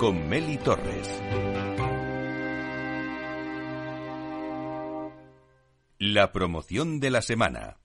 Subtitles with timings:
[0.00, 1.22] con Meli Torres.
[5.98, 7.76] La promoción de la semana.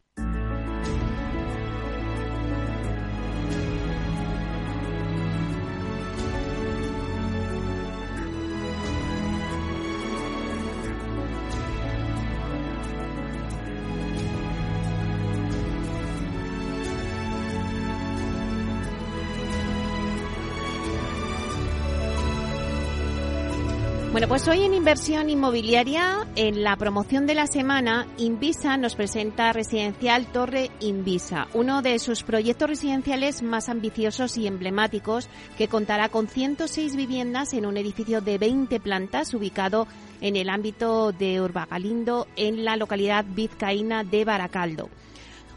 [24.36, 30.25] Pues hoy en Inversión Inmobiliaria, en la promoción de la semana, Invisa nos presenta Residencial
[30.25, 36.97] Torre Invisa, uno de sus proyectos residenciales más ambiciosos y emblemáticos, que contará con 106
[36.97, 39.88] viviendas en un edificio de 20 plantas ubicado
[40.19, 44.89] en el ámbito de Urbagalindo, en la localidad vizcaína de Baracaldo.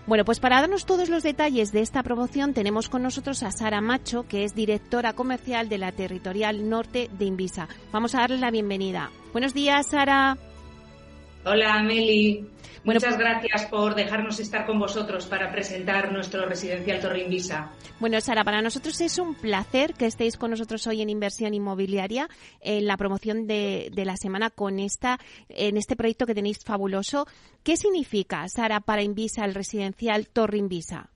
[0.08, 3.82] Bueno, pues para darnos todos los detalles de esta promoción tenemos con nosotros a Sara
[3.82, 7.68] Macho, que es directora comercial de la Territorial Norte de Invisa.
[7.92, 9.10] Vamos a darle la bienvenida.
[9.32, 10.38] Buenos días, Sara.
[11.44, 12.42] Hola, Meli.
[12.94, 17.70] Muchas gracias por dejarnos estar con vosotros para presentar nuestro residencial Torre Invisa.
[18.00, 22.28] Bueno, Sara, para nosotros es un placer que estéis con nosotros hoy en Inversión Inmobiliaria
[22.62, 25.19] en la promoción de, la semana con esta
[25.50, 27.27] en este proyecto que tenéis fabuloso.
[27.62, 31.11] ¿Qué significa, Sara, para Invisa el residencial Torre Invisa?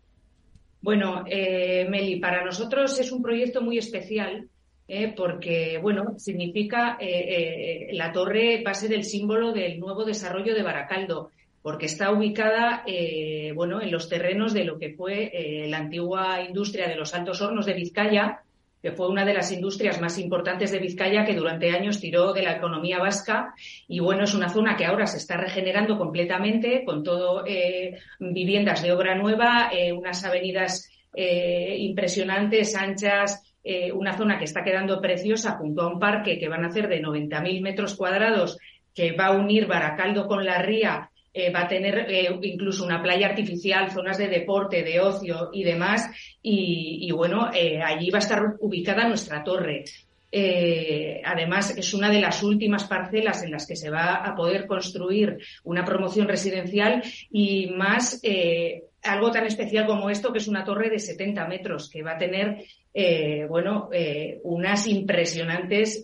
[0.82, 4.46] Bueno, eh, Meli, para nosotros es un proyecto muy especial
[4.88, 10.54] eh, porque, bueno, significa eh, la torre va a ser el símbolo del nuevo desarrollo
[10.54, 11.30] de Baracaldo
[11.62, 16.42] porque está ubicada eh, bueno, en los terrenos de lo que fue eh, la antigua
[16.42, 18.40] industria de los altos hornos de Vizcaya,
[18.82, 22.42] que fue una de las industrias más importantes de Vizcaya que durante años tiró de
[22.42, 23.54] la economía vasca.
[23.86, 28.82] Y bueno, es una zona que ahora se está regenerando completamente con todo eh, viviendas
[28.82, 33.54] de obra nueva, unas avenidas impresionantes, anchas,
[33.92, 37.00] una zona que está quedando preciosa junto a un parque que van a ser de
[37.00, 38.58] 90.000 metros cuadrados
[38.94, 43.02] que va a unir Baracaldo con la ría eh, va a tener eh, incluso una
[43.02, 46.10] playa artificial, zonas de deporte, de ocio y demás.
[46.42, 49.84] Y, bueno, eh, allí va a estar ubicada nuestra torre.
[51.24, 55.38] además, es una de las últimas parcelas en las que se va a poder construir
[55.64, 58.20] una promoción residencial y más
[59.02, 62.18] algo tan especial como esto, que es una torre de 70 metros, que va a
[62.18, 62.64] tener,
[63.48, 63.90] bueno,
[64.42, 66.02] unas impresionantes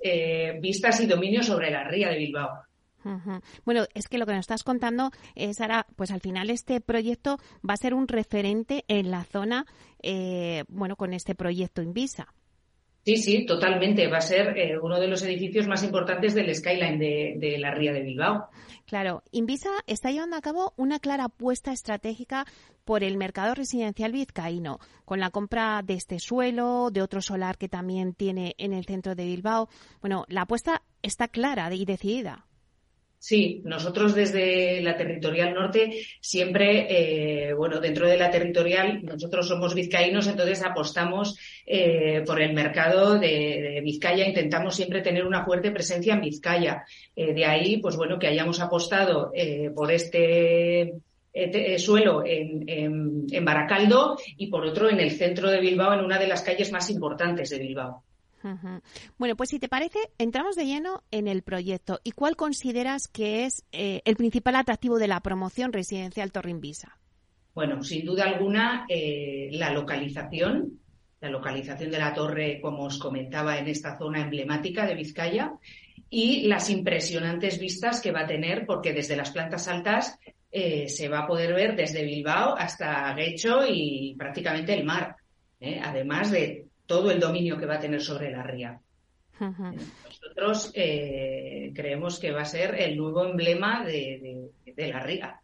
[0.60, 2.67] vistas y dominios sobre la ría de Bilbao.
[3.64, 7.38] Bueno, es que lo que nos estás contando, es Sara, pues al final este proyecto
[7.68, 9.66] va a ser un referente en la zona,
[10.02, 12.34] eh, bueno, con este proyecto Invisa.
[13.08, 14.06] Sí, sí, totalmente.
[14.06, 17.90] Va a ser eh, uno de los edificios más importantes del skyline de, la ría
[17.94, 18.50] de Bilbao.
[18.84, 22.44] Claro, Invisa está llevando a cabo una clara apuesta estratégica
[22.84, 27.70] por el mercado residencial vizcaíno, con la compra de este suelo, de otro solar que
[27.70, 29.70] también tiene en el centro de Bilbao.
[30.02, 32.47] Bueno, la apuesta está clara y decidida.
[33.20, 39.74] Sí, nosotros desde la territorial norte siempre, eh, bueno, dentro de la territorial, nosotros somos
[39.74, 41.36] vizcaínos, entonces apostamos
[41.66, 46.84] eh, por el mercado de, Vizcaya, intentamos siempre tener una fuerte presencia en Vizcaya.
[47.16, 49.32] Eh, de ahí, pues bueno, que hayamos apostado
[49.74, 50.94] por este
[51.78, 56.28] suelo en, en Baracaldo y por otro en el centro de Bilbao, en una de
[56.28, 58.04] las calles más importantes de Bilbao.
[59.18, 62.00] Bueno, pues si te parece, entramos de lleno en el proyecto.
[62.04, 66.98] ¿Y cuál consideras que es eh, el principal atractivo de la promoción residencial Torrimbisa?
[67.54, 70.80] Bueno, sin duda alguna, eh, la localización,
[71.20, 75.54] la localización de la torre, como os comentaba, en esta zona emblemática de Vizcaya,
[76.08, 80.18] y las impresionantes vistas que va a tener, porque desde las plantas altas
[80.50, 85.16] eh, se va a poder ver desde Bilbao hasta Guecho y prácticamente el mar.
[85.82, 88.80] además de todo el dominio que va a tener sobre la ría.
[89.38, 95.40] Nosotros eh, creemos que va a ser el nuevo emblema de la ría.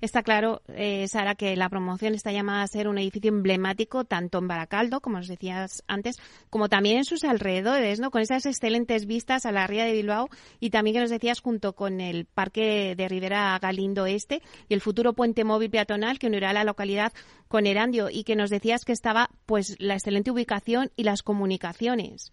[0.00, 4.38] Está claro, eh, Sara, que la promoción está llamada a ser un edificio emblemático tanto
[4.38, 6.16] en Baracaldo, como os decías antes,
[6.50, 8.10] como también en sus alrededores, ¿no?
[8.10, 10.28] Con esas excelentes vistas a la ría de Bilbao
[10.60, 14.80] y también que nos decías junto con el Parque de Rivera Galindo Este y el
[14.80, 17.12] futuro puente móvil peatonal que unirá la localidad
[17.48, 22.32] con Erandio y que nos decías que estaba pues la excelente ubicación y las comunicaciones.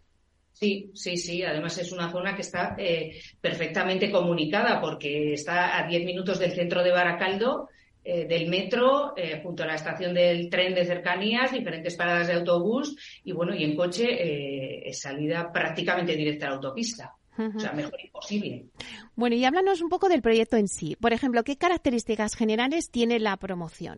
[0.54, 1.44] Sí, sí, sí.
[1.44, 6.54] Además es una zona que está eh, perfectamente comunicada porque está a 10 minutos del
[6.54, 7.70] centro de Baracaldo,
[8.06, 12.34] eh, del metro, eh, junto a la estación del tren de cercanías, diferentes paradas de
[12.34, 17.14] autobús y bueno, y en coche es salida prácticamente directa a la autopista.
[17.36, 18.68] O sea, mejor imposible.
[19.16, 20.96] Bueno, y háblanos un poco del proyecto en sí.
[20.96, 23.98] Por ejemplo, ¿qué características generales tiene la promoción?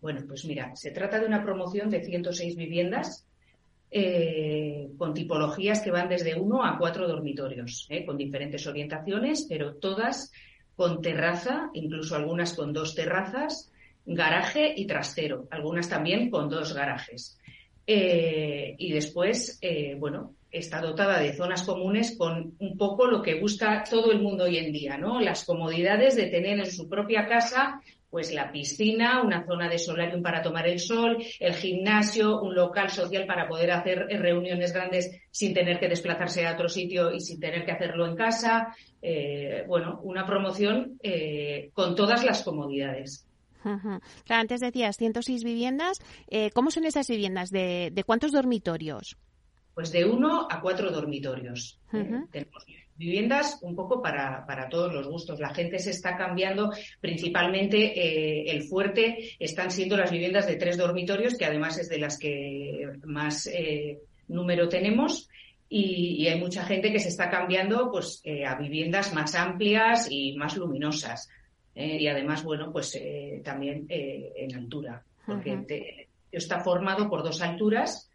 [0.00, 3.28] Bueno, pues mira, se trata de una promoción de 106 viviendas
[3.90, 9.76] eh, con tipologías que van desde uno a cuatro dormitorios, eh, con diferentes orientaciones, pero
[9.76, 10.30] todas
[10.76, 13.72] con terraza, incluso algunas con dos terrazas,
[14.04, 17.38] garaje y trastero, algunas también con dos garajes.
[17.86, 19.58] Eh, y después,
[19.98, 24.44] bueno, está dotada de zonas comunes con un poco lo que busca todo el mundo
[24.44, 25.20] hoy en día, ¿no?
[25.20, 30.22] Las comodidades de tener en su propia casa pues la piscina, una zona de solarium
[30.22, 35.52] para tomar el sol, el gimnasio, un local social para poder hacer reuniones grandes sin
[35.52, 38.74] tener que desplazarse a otro sitio y sin tener que hacerlo en casa.
[39.02, 43.26] Eh, bueno, una promoción eh, con todas las comodidades.
[44.28, 45.98] antes decías 106 viviendas.
[46.28, 47.50] Eh, ¿Cómo son esas viviendas?
[47.50, 49.16] ¿De, cuántos dormitorios?
[49.74, 51.78] Pues de uno a cuatro dormitorios.
[51.90, 52.64] tenemos
[52.98, 55.38] viviendas un poco para, para, todos los gustos.
[55.38, 60.76] La gente se está cambiando, principalmente eh, el fuerte están siendo las viviendas de tres
[60.76, 65.30] dormitorios, que además es de las que más eh, número tenemos.
[65.70, 70.36] Y, hay mucha gente que se está cambiando pues eh, a viviendas más amplias y
[70.36, 71.28] más luminosas.
[71.74, 73.00] y además, bueno, pues
[73.44, 78.10] también en altura, porque está formado por dos alturas,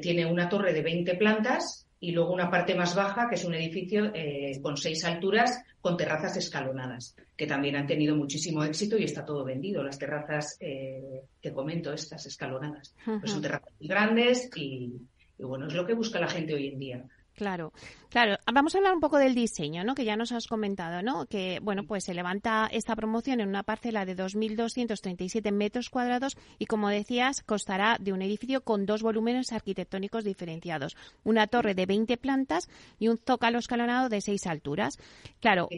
[0.00, 3.54] tiene una torre de 20 plantas y luego una parte más baja, que es un
[3.54, 9.04] edificio eh, con seis alturas, con terrazas escalonadas, que también han tenido muchísimo éxito y
[9.04, 9.84] está todo vendido.
[9.84, 15.00] Las terrazas eh, que comento, estas escalonadas, pues son terrazas muy grandes y,
[15.38, 17.04] y, bueno, es lo que busca la gente hoy en día.
[17.34, 17.72] Claro,
[18.10, 18.36] claro.
[18.52, 19.94] Vamos a hablar un poco del diseño, ¿no?
[19.94, 21.26] Que ya nos has comentado, ¿no?
[21.26, 26.66] Que, bueno, pues se levanta esta promoción en una parcela de 2.237 metros cuadrados y,
[26.66, 30.96] como decías, costará de un edificio con dos volúmenes arquitectónicos diferenciados.
[31.24, 32.68] Una torre de 20 plantas
[32.98, 34.98] y un zócalo escalonado de seis alturas.
[35.40, 35.68] Claro,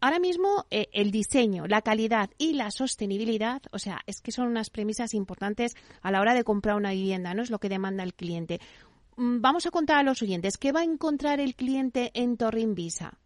[0.00, 4.46] Ahora mismo eh, el diseño, la calidad y la sostenibilidad, o sea, es que son
[4.46, 7.42] unas premisas importantes a la hora de comprar una vivienda, ¿no?
[7.42, 8.60] Es lo que demanda el cliente.
[9.18, 12.60] Mm, vamos a contar a los oyentes, ¿qué va a encontrar el cliente en Torre
[12.60, 13.18] Invisa?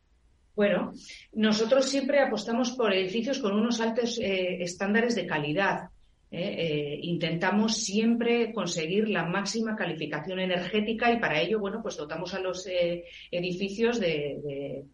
[0.56, 0.92] Bueno,
[1.32, 5.90] nosotros siempre apostamos por edificios con unos altos eh, estándares de calidad.
[6.30, 6.56] ¿eh?
[6.58, 12.40] Eh, intentamos siempre conseguir la máxima calificación energética y para ello, bueno, pues dotamos a
[12.40, 12.66] los
[13.30, 14.86] edificios de,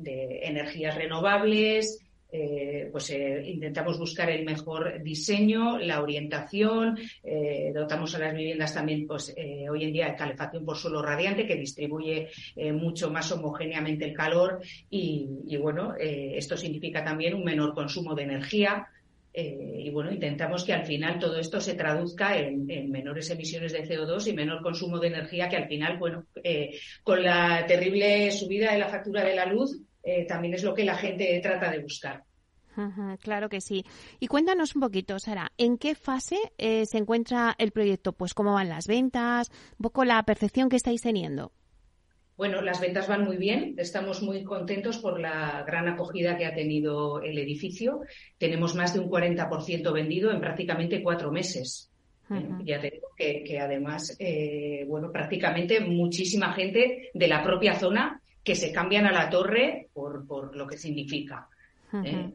[0.43, 8.19] energías renovables, eh, pues eh, intentamos buscar el mejor diseño, la orientación, eh, dotamos a
[8.19, 9.35] las viviendas también, pues
[9.71, 12.29] hoy en día de calefacción por suelo radiante que distribuye
[12.73, 14.61] mucho más homogéneamente el calor
[14.91, 18.87] y, bueno, esto significa también un menor consumo de energía.
[19.33, 23.85] y bueno, intentamos que al final todo esto se traduzca en, en, menores emisiones de
[23.85, 26.25] CO2 y menor consumo de energía que al final, bueno,
[27.03, 30.85] con la terrible subida de la factura de la luz, eh, también es lo que
[30.85, 32.25] la gente trata de buscar.
[33.21, 33.85] claro que sí.
[34.21, 38.13] Y cuéntanos un poquito, Sara, ¿en qué fase eh, se encuentra el proyecto?
[38.13, 41.53] Pues cómo van las ventas, un poco la percepción que estáis teniendo.
[42.39, 43.75] Bueno, las ventas van muy bien.
[43.77, 48.03] Estamos muy contentos por la gran acogida que ha tenido el edificio.
[48.39, 51.91] Tenemos más de un 40% vendido en prácticamente cuatro meses.
[52.31, 54.17] Eh, ya te digo que, además,
[54.87, 60.27] bueno, prácticamente muchísima gente de la propia zona que se cambian a la torre por,
[60.27, 61.51] por lo que significa.
[62.03, 62.33] ¿eh?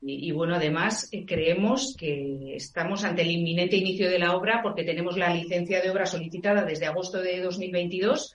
[0.00, 4.84] y, bueno, además eh, creemos que estamos ante el inminente inicio de la obra porque
[4.84, 8.32] tenemos la licencia de obra solicitada desde agosto de 2022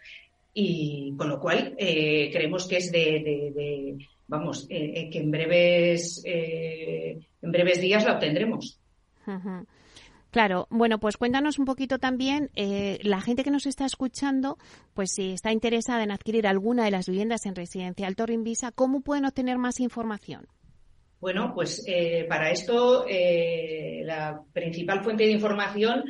[0.54, 3.96] y con lo cual eh, creemos que es de,
[4.28, 8.78] vamos, que en breves, en breves días la obtendremos.
[10.36, 14.58] Claro, bueno, pues cuéntanos un poquito también, eh, la gente que nos está escuchando,
[14.94, 19.00] pues si está interesada en adquirir alguna de las viviendas en Residencial Torre Invisa, ¿cómo
[19.00, 20.46] pueden obtener más información?
[21.22, 26.04] Bueno, pues eh, para esto eh, la principal fuente de información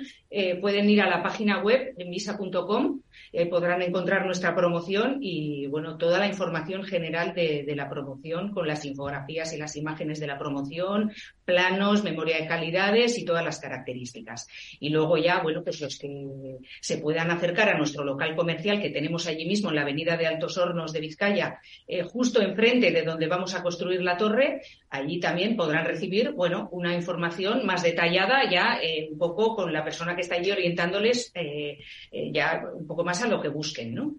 [0.59, 2.99] pueden ir a la página web envisa.com
[3.31, 8.65] eh, podrán encontrar nuestra promoción y, bueno, toda la información general de, la promoción con
[8.65, 11.11] las infografías y las imágenes de la promoción,
[11.43, 14.47] planos, memoria de calidades y todas las características.
[14.79, 18.89] Y luego ya, bueno, pues los que se puedan acercar a nuestro local comercial que
[18.89, 23.03] tenemos allí mismo en la avenida de Altos Hornos de Vizcaya, eh, justo enfrente de
[23.03, 28.49] donde vamos a construir la torre, allí también podrán recibir, bueno, una información más detallada
[28.49, 31.79] ya eh, un poco con la persona que está allí orientándoles eh,
[32.11, 34.15] eh, ya un poco más a lo que busquen, ¿no?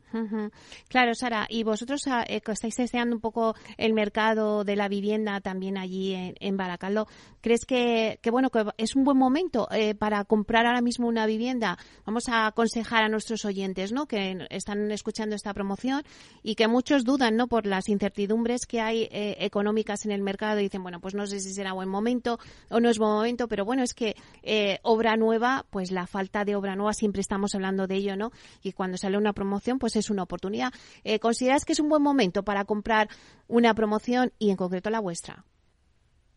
[0.89, 5.77] Claro, Sara, y vosotros ah, estáis deseando un poco el mercado de la vivienda también
[5.79, 7.07] allí en, Baracaldo.
[7.41, 11.79] ¿Crees que, que, bueno, que es un buen momento para comprar ahora mismo una vivienda?
[12.05, 14.07] Vamos a aconsejar a nuestros oyentes, ¿no?
[14.07, 16.03] Que están escuchando esta promoción
[16.43, 17.47] y que muchos dudan, ¿no?
[17.47, 21.41] Por las incertidumbres que hay económicas en el mercado y dicen, bueno, pues no sé
[21.41, 22.39] si será buen momento
[22.71, 26.45] o no es buen momento, pero bueno, es que eh, obra nueva, pues la falta
[26.45, 28.31] de obra nueva siempre estamos hablando de ello, ¿no?
[28.63, 30.73] Y cuando sale una promoción, pues es una oportunidad.
[31.03, 33.09] Eh, ¿Consideras que es un buen momento para comprar
[33.49, 35.45] una promoción y en concreto la vuestra?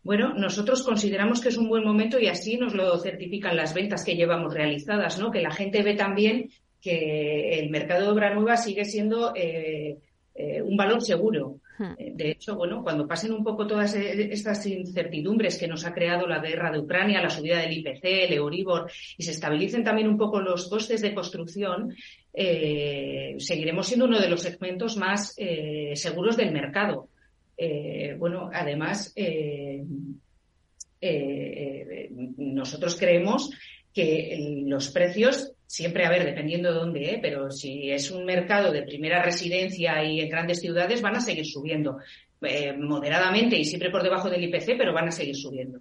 [0.02, 4.02] Bueno, nosotros consideramos que es un buen momento y así nos lo certifican las ventas
[4.02, 5.30] que llevamos realizadas, ¿no?
[5.30, 6.50] Que la gente ve también
[6.80, 9.98] que el mercado de obra nueva sigue siendo eh,
[10.64, 11.60] un valor seguro.
[11.98, 15.94] Eh, de hecho, bueno, cuando pasen un poco todas e, estas incertidumbres que nos ha
[15.94, 20.08] creado la guerra de Ucrania, la subida del IPC, el Euribor, y se estabilicen también
[20.08, 21.94] un poco los costes de construcción,
[22.32, 27.08] eh, seguiremos siendo uno de los segmentos más eh, seguros del mercado.
[28.18, 29.14] bueno, además,
[32.38, 33.50] nosotros creemos
[33.92, 37.18] que los precios siempre, a ver, dependiendo de dónde, ¿eh?
[37.22, 41.46] pero si es un mercado de primera residencia y en grandes ciudades, van a seguir
[41.46, 41.98] subiendo
[42.42, 45.78] eh, moderadamente y siempre por debajo del IPC, pero van a seguir subiendo.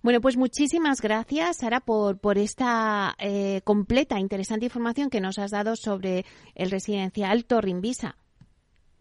[0.00, 5.50] Bueno, pues muchísimas gracias, Sara, por, por esta eh, completa, interesante información que nos has
[5.50, 8.16] dado sobre el residencial Torrimbisa.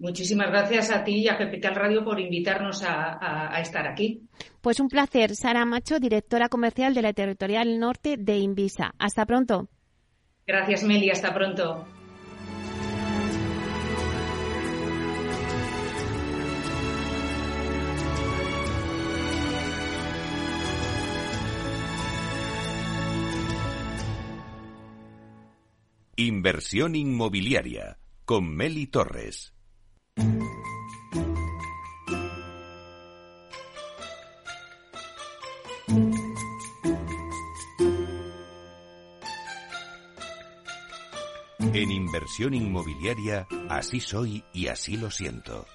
[0.01, 4.27] Muchísimas gracias a ti y a Capital Radio por invitarnos a, estar aquí.
[4.59, 5.35] Pues un placer.
[5.35, 8.95] Sara Macho, directora comercial de la Territorial Norte de Invisa.
[8.97, 9.69] Hasta pronto.
[10.47, 11.11] Gracias, Meli.
[11.11, 11.85] Hasta pronto.
[26.15, 29.53] Inversión inmobiliaria con Meli Torres.
[41.73, 45.65] En inversión inmobiliaria, así soy y así lo siento.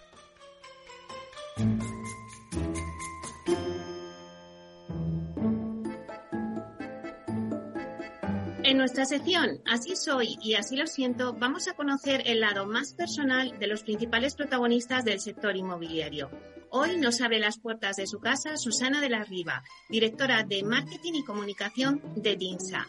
[9.06, 13.68] Sección Así soy y así lo siento, vamos a conocer el lado más personal de
[13.68, 16.28] los principales protagonistas del sector inmobiliario.
[16.70, 21.12] Hoy nos abre las puertas de su casa Susana de la Riva, directora de Marketing
[21.14, 22.84] y Comunicación de DINSA.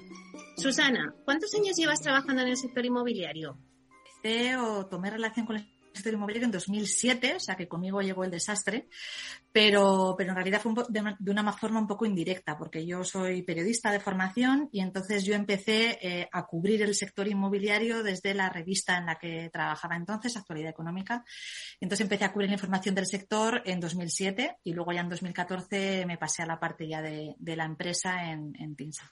[0.58, 3.56] Susana, ¿cuántos años llevas trabajando en el sector inmobiliario?
[4.60, 8.32] o tomé relación con el sector inmobiliario en 2007, o sea que conmigo llegó el
[8.32, 8.88] desastre,
[9.51, 13.92] pero, pero en realidad fue de, una, forma un poco indirecta, porque yo soy periodista
[13.92, 18.98] de formación y entonces yo empecé eh, a cubrir el sector inmobiliario desde la revista
[18.98, 21.25] en la que trabajaba entonces, Actualidad Económica.
[21.80, 26.06] Entonces empecé a cubrir la información del sector en 2007 y luego ya en 2014
[26.06, 29.12] me pasé a la parte ya de, la empresa en, en Pinsa.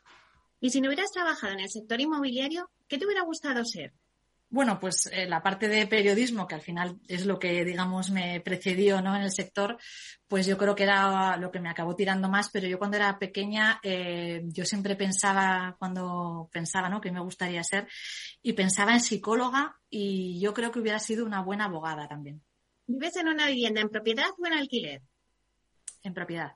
[0.59, 3.93] Y si no hubieras trabajado en el sector inmobiliario, ¿qué te hubiera gustado ser?
[4.49, 8.39] Bueno, pues eh, la parte de periodismo, que al final es lo que, digamos, me
[8.41, 9.15] precedió ¿no?
[9.15, 9.77] en el sector,
[10.27, 13.17] pues yo creo que era lo que me acabó tirando más, pero yo cuando era
[13.17, 17.01] pequeña, eh, yo siempre pensaba, cuando pensaba, ¿no?
[17.01, 17.87] Que me gustaría ser,
[18.41, 22.41] y pensaba en psicóloga y yo creo que hubiera sido una buena abogada también.
[22.87, 25.01] ¿Vives en una vivienda en propiedad o en alquiler?
[26.03, 26.53] En propiedad.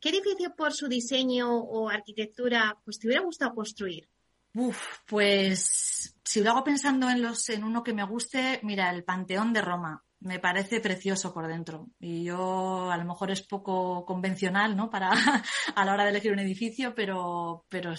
[0.00, 4.08] ¿Qué edificio por su diseño o arquitectura pues te hubiera gustado construir?
[4.58, 9.04] Uf, pues si lo hago pensando en los, en uno que me guste, mira, el
[9.04, 10.04] Panteón de Roma.
[10.18, 11.86] Me parece precioso por dentro.
[12.00, 14.90] Y yo a lo mejor es poco convencional, ¿no?
[14.90, 15.10] Para
[15.76, 17.94] a la hora de elegir un edificio, pero, pero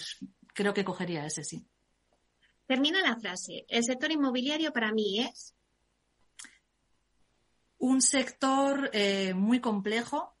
[0.52, 1.66] creo que cogería ese sí.
[2.66, 3.64] Termina la frase.
[3.66, 5.56] El sector inmobiliario para mí es
[7.78, 10.36] un sector eh, muy complejo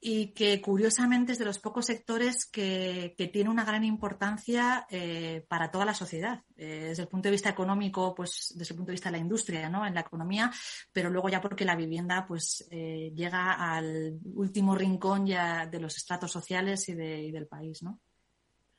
[0.00, 5.70] y que curiosamente es de los pocos sectores que, tiene una gran importancia eh, para
[5.70, 6.44] toda la sociedad.
[6.56, 9.22] Eh, desde el punto de vista económico, pues desde el punto de vista de la
[9.22, 9.84] industria, ¿no?
[9.84, 10.52] En la economía,
[10.92, 15.96] pero luego ya porque la vivienda pues eh, llega al último rincón ya de los
[15.96, 18.00] estratos sociales y, de, del país, ¿no?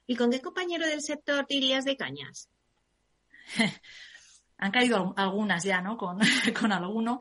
[0.08, 2.50] ¿Y con qué compañero del sector te irías de cañas?
[4.58, 5.98] Han caído algunas ya, ¿no?
[5.98, 6.20] Con,
[6.60, 7.20] con alguno,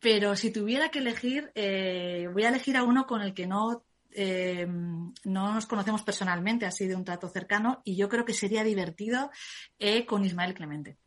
[0.00, 3.84] pero si tuviera que elegir, eh, voy a elegir a uno con el que no,
[4.12, 8.62] eh, no nos conocemos personalmente, así de un trato cercano, y yo creo que sería
[8.62, 9.30] divertido
[9.78, 10.98] eh, con Ismael Clemente.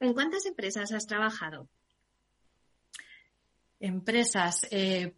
[0.00, 1.68] ¿En cuántas empresas has trabajado?
[3.80, 4.66] Empresas,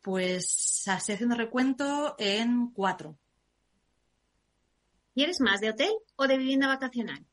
[0.02, 3.16] pues estoy haciendo recuento en cuatro.
[5.14, 7.24] ¿Y eres más de hotel o de vivienda vacacional?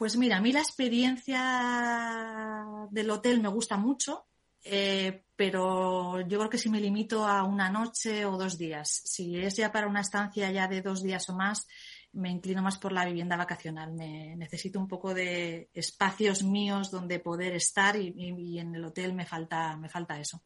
[0.00, 4.28] Pues mira, a mí la experiencia del hotel me gusta mucho,
[4.64, 9.36] eh, pero yo creo que si me limito a una noche o dos días, si
[9.36, 11.68] es ya para una estancia ya de dos días o más,
[12.12, 13.92] me inclino más por la vivienda vacacional.
[13.92, 19.26] Me necesito un poco de espacios míos donde poder estar y, en el hotel me
[19.26, 20.42] falta, me falta eso.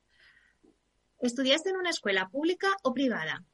[1.20, 3.44] ¿Estudiaste en una escuela pública o privada?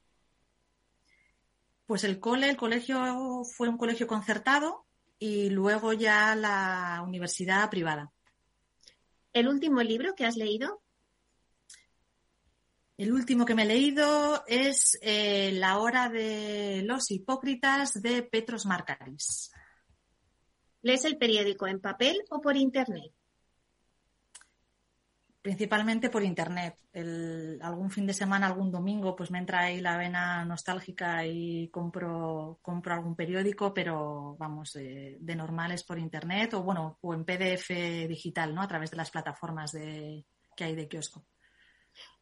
[1.85, 4.87] Pues el cole, el colegio fue un colegio concertado
[5.20, 8.10] y luego ya la universidad privada.
[9.32, 10.82] ¿El último libro que has leído?
[12.96, 18.64] El último que me he leído es eh, La hora de los hipócritas de Petros
[18.64, 19.52] Marcaris.
[20.82, 23.12] ¿Lees el periódico en papel o por internet?
[25.42, 26.76] Principalmente por internet.
[27.62, 32.59] algún fin de semana, algún domingo, pues me entra ahí la vena nostálgica y compro,
[32.61, 37.25] compro algún periódico, pero vamos, de, de normal es por internet o bueno, o en
[37.25, 37.70] PDF
[38.06, 38.61] digital, ¿no?
[38.61, 41.25] A través de las plataformas de, que hay de kiosco.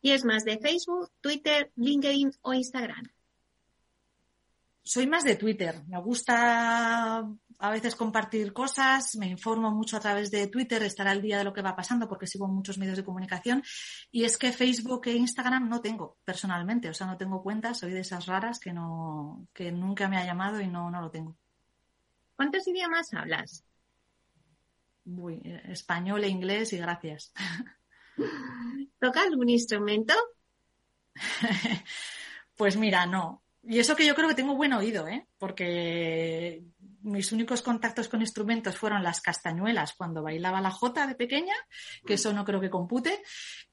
[0.01, 3.03] ¿Y es más de Facebook, Twitter, LinkedIn o Instagram?
[4.89, 5.85] Soy más de Twitter.
[5.87, 7.19] Me gusta
[7.59, 11.45] a veces compartir cosas, me informo mucho a través de Twitter, estar al día de
[11.45, 13.63] lo que va pasando porque sigo muchos medios de comunicación.
[14.11, 17.93] Y es que Facebook e Instagram no tengo personalmente, o sea, no tengo cuentas, soy
[17.93, 21.37] de esas raras que no, que nunca me ha llamado y no, no lo tengo.
[22.35, 23.67] ¿Cuántos idiomas hablas?
[25.69, 27.35] Español e inglés y gracias.
[28.99, 30.15] ¿Toca algún instrumento?
[32.57, 33.43] pues mira, no.
[33.71, 35.27] Y eso que yo creo que tengo buen oído, ¿eh?
[35.37, 36.65] Porque
[37.03, 41.55] mis únicos contactos con instrumentos fueron las castañuelas cuando bailaba la jota de pequeña,
[42.07, 43.21] que eso no creo que compute,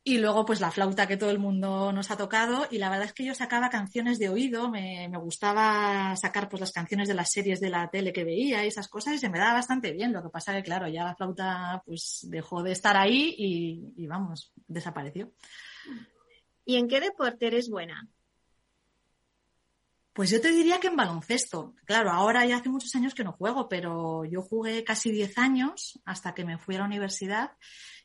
[0.04, 3.06] y luego pues la flauta que todo el mundo nos ha tocado, y la verdad
[3.06, 7.32] es que yo sacaba canciones de oído, me, gustaba sacar pues las canciones de las
[7.32, 10.12] series de la tele que veía y esas cosas, y se me daba bastante bien,
[10.12, 14.52] lo que pasa que claro, ya la flauta pues dejó de estar ahí y vamos,
[14.68, 15.32] desapareció.
[16.66, 18.10] ¿Y en qué deporte eres buena?
[20.16, 21.76] Pues yo te diría que en baloncesto.
[21.84, 26.00] Claro, ahora ya hace muchos años que no juego, pero yo jugué casi 10 años
[26.06, 27.52] hasta que me fui a la universidad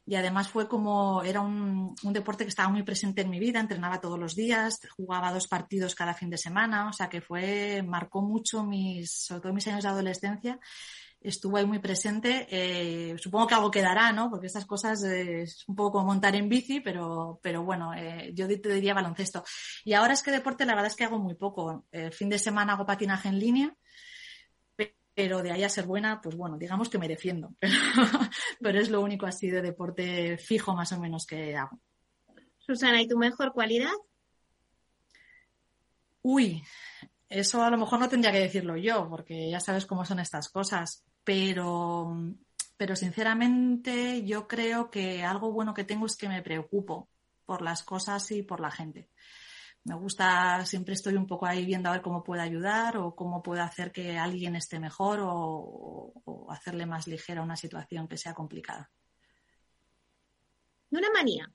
[0.04, 4.00] y además fue como, era un, deporte que estaba muy presente en mi vida, entrenaba
[4.00, 8.22] todos los días, jugaba dos partidos cada fin de semana, o sea que fue, marcó
[8.22, 10.58] mucho mis, sobre todo mis años de adolescencia
[11.20, 12.46] estuvo ahí muy presente.
[12.50, 14.30] Eh, supongo que algo quedará, ¿no?
[14.30, 18.48] Porque estas cosas es un poco como montar en bici, pero, pero bueno, eh, yo
[18.48, 19.44] te diría baloncesto.
[19.84, 21.86] Y ahora es que deporte, la verdad es que hago muy poco.
[21.90, 23.76] El fin de semana hago patinaje en línea,
[25.14, 27.54] pero de ahí a ser buena, pues bueno, digamos que me defiendo.
[28.60, 31.78] Pero, es lo único así de deporte fijo más o menos que hago.
[32.58, 33.92] Susana, ¿y tu mejor cualidad?
[36.22, 36.62] Uy,
[37.28, 40.48] eso a lo mejor no tendría que decirlo yo, porque ya sabes cómo son estas
[40.48, 42.34] cosas pero,
[42.76, 47.08] pero sinceramente yo creo que algo bueno que tengo es que me preocupo
[47.44, 49.10] por las cosas y por la gente.
[49.84, 53.42] Me gusta, siempre estoy un poco ahí viendo a ver cómo puedo ayudar o cómo
[53.42, 56.12] puedo hacer que alguien esté mejor o,
[56.50, 58.90] hacerle más ligera una situación que sea complicada.
[60.90, 61.50] ¿Y una manía?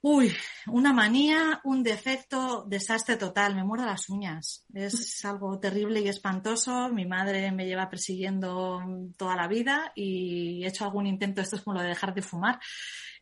[0.00, 0.32] Uy,
[0.68, 4.64] una manía, un defecto, desastre total, me muerdo las uñas.
[4.72, 6.88] Es algo terrible y espantoso.
[6.90, 8.80] Mi madre me lleva persiguiendo
[9.16, 12.22] toda la vida y he hecho algún intento, esto es como lo de dejar de
[12.22, 12.60] fumar,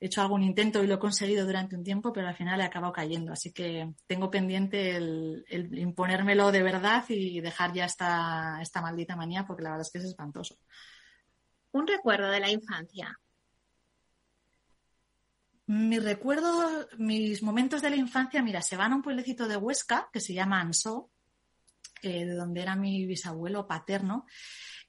[0.01, 2.65] he hecho algún intento y lo he conseguido durante un tiempo, pero al final he
[2.65, 3.33] acabado cayendo.
[3.33, 5.45] Así que tengo pendiente el,
[5.79, 9.99] imponérmelo de verdad y dejar ya esta, esta maldita manía porque la verdad es que
[9.99, 10.59] es espantoso.
[11.73, 13.19] Un recuerdo de la infancia.
[15.67, 20.09] Mi recuerdo, mis momentos de la infancia, mira, se van a un pueblecito de Huesca
[20.13, 21.11] que se llama Ansó,
[22.03, 24.27] de donde era mi bisabuelo paterno.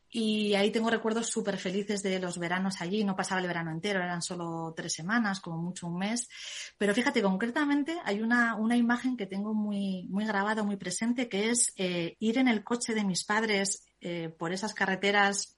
[0.10, 3.04] Y ahí tengo recuerdos súper felices de los veranos allí.
[3.04, 6.30] No pasaba el verano entero, eran solo tres semanas, como mucho un mes.
[6.78, 11.50] Pero fíjate, concretamente hay una, una imagen que tengo muy, muy grabada, muy presente, que
[11.50, 15.57] es eh, ir en el coche de mis padres eh, por esas carreteras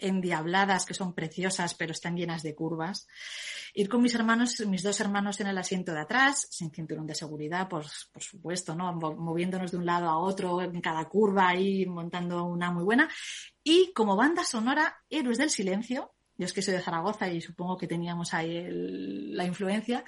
[0.00, 3.06] endiabladas que son preciosas, pero están llenas de curvas
[3.74, 7.14] ir con mis hermanos, mis dos hermanos en el asiento de atrás, sin cinturón de
[7.14, 8.92] seguridad, por, por supuesto, ¿no?
[8.92, 13.08] Moviéndonos de un lado a otro en cada curva y montando una muy buena.
[13.62, 17.76] Y como banda sonora, Héroes del Silencio, Yo es que soy de Zaragoza y supongo
[17.76, 20.02] que teníamos ahí la influencia.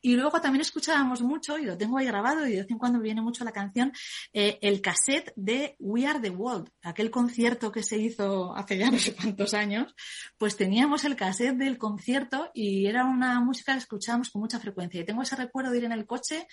[0.00, 3.00] Y luego también escuchábamos mucho, y lo tengo ahí grabado, y de vez en cuando
[3.00, 3.92] viene mucho la canción,
[4.32, 8.92] eh, el cassette de We Are the World, aquel concierto que se hizo hace ya
[8.92, 9.92] no sé cuántos años,
[10.38, 15.00] pues teníamos el cassette del concierto y era una música que escuchábamos con mucha frecuencia.
[15.00, 16.46] Y tengo ese recuerdo de ir en el coche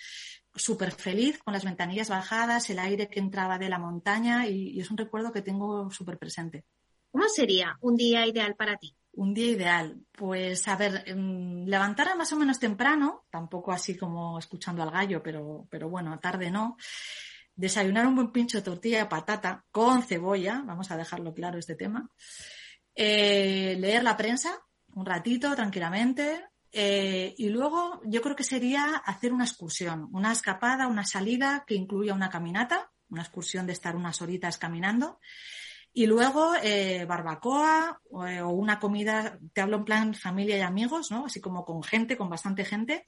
[0.56, 4.90] súper feliz, con las ventanillas bajadas, el aire que entraba de la montaña y, es
[4.90, 6.64] un recuerdo que tengo súper presente.
[7.12, 8.96] ¿Cómo sería un día ideal para ti?
[9.20, 10.00] Un día ideal.
[10.12, 15.22] Pues a ver, em, levantar más o menos temprano, tampoco así como escuchando al gallo,
[15.22, 16.78] pero, pero bueno, tarde no.
[17.54, 21.74] Desayunar un buen pincho de tortilla de patata con cebolla, vamos a dejarlo claro este
[21.74, 22.10] tema.
[22.94, 24.58] Eh, leer la prensa
[24.94, 30.88] un ratito tranquilamente, eh, y luego yo creo que sería hacer una excursión, una escapada,
[30.88, 35.20] una salida que incluya una caminata, una excursión de estar unas horitas caminando.
[35.92, 41.10] Y luego eh, barbacoa eh, o, una comida, te hablo en plan familia y amigos,
[41.10, 41.26] ¿no?
[41.26, 43.06] Así como con gente, con bastante gente.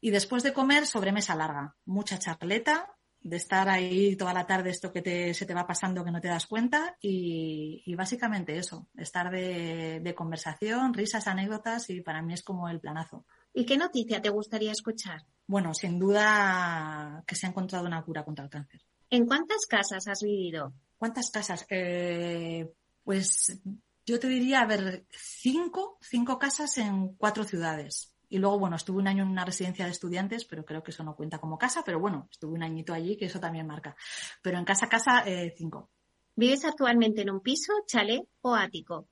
[0.00, 4.92] Y después de comer, sobremesa larga, mucha charleta, de estar ahí toda la tarde esto
[4.92, 10.14] que se te va pasando que no te das cuenta y, básicamente eso, estar de,
[10.16, 13.24] conversación, risas, anécdotas y para mí es como el planazo.
[13.52, 15.22] ¿Y qué noticia te gustaría escuchar?
[15.46, 18.82] Bueno, sin duda que se ha encontrado una cura contra el cáncer.
[19.10, 20.72] ¿En cuántas casas has vivido?
[20.98, 21.66] ¿Cuántas casas?
[21.70, 22.72] Eh,
[23.04, 23.60] pues
[24.04, 28.14] yo te diría, a ver, cinco, cinco casas en cuatro ciudades.
[28.28, 31.04] Y luego, bueno, estuve un año en una residencia de estudiantes, pero creo que eso
[31.04, 33.96] no cuenta como casa, pero bueno, estuve un añito allí, que eso también marca.
[34.42, 35.90] Pero en casa, casa, eh, cinco.
[36.34, 39.08] ¿Vives actualmente en un piso, chalet o ático?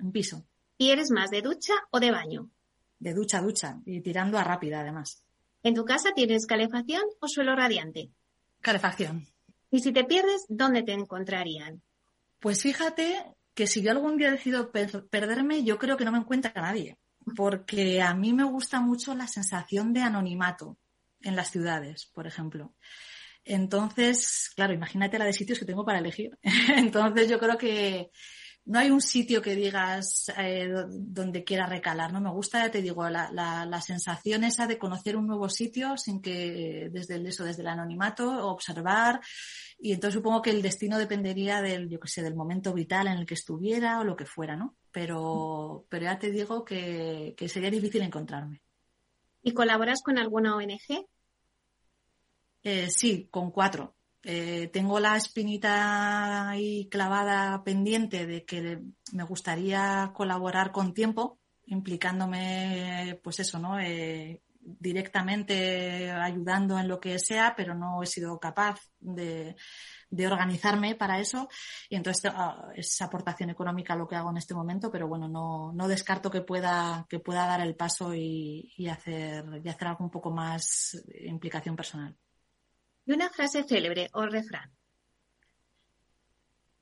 [0.00, 0.46] Un piso.
[0.78, 2.50] ¿Y eres más de ducha o de baño?
[2.98, 5.22] De ducha, ducha, y tirando a rápida además.
[5.62, 8.10] ¿En tu casa tienes calefacción o suelo radiante?
[8.60, 9.26] Calefacción.
[9.70, 11.82] ¿Y si te pierdes, dónde te encontrarían?
[12.40, 16.52] Pues fíjate que si yo algún día decido perderme, yo creo que no me encuentra
[16.54, 16.96] nadie
[17.36, 20.78] porque a mí me gusta mucho la sensación de anonimato
[21.20, 22.74] en las ciudades, por ejemplo.
[23.44, 26.38] Entonces, claro, imagínate la de sitios que tengo para elegir.
[26.76, 28.10] Entonces, yo creo que
[28.68, 32.20] no hay un sitio que digas eh, donde quiera recalar, ¿no?
[32.20, 36.22] Me gusta, ya te digo, la, la, sensación esa de conocer un nuevo sitio sin
[36.22, 39.20] que desde el, eso, desde el anonimato, observar.
[39.78, 43.18] Y entonces supongo que el destino dependería del, yo qué sé, del momento vital en
[43.18, 44.76] el que estuviera o lo que fuera, ¿no?
[44.90, 48.62] pero, pero ya te digo que, sería difícil encontrarme.
[49.42, 51.06] ¿Y colaboras con alguna ONG?
[52.62, 53.94] Eh, sí, con cuatro.
[54.22, 58.80] Eh, tengo la espinita ahí clavada pendiente de que
[59.12, 63.78] me gustaría colaborar con tiempo, implicándome, pues eso, ¿no?
[63.78, 69.56] Eh, directamente ayudando en lo que sea, pero no he sido capaz de,
[70.10, 71.48] de organizarme para eso
[71.88, 75.72] y entonces ah, es aportación económica lo que hago en este momento, pero bueno, no,
[75.72, 80.04] no descarto que pueda, que pueda dar el paso y, y, hacer, y hacer algo
[80.04, 82.16] un poco más implicación personal.
[83.08, 84.70] ¿Y una frase célebre o refrán?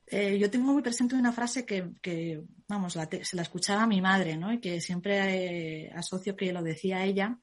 [0.09, 4.01] Eh, yo tengo muy presente una frase que, que vamos, se la escuchaba a mi
[4.01, 4.53] madre, ¿no?
[4.53, 7.39] Y que siempre eh, asocio que lo decía ella,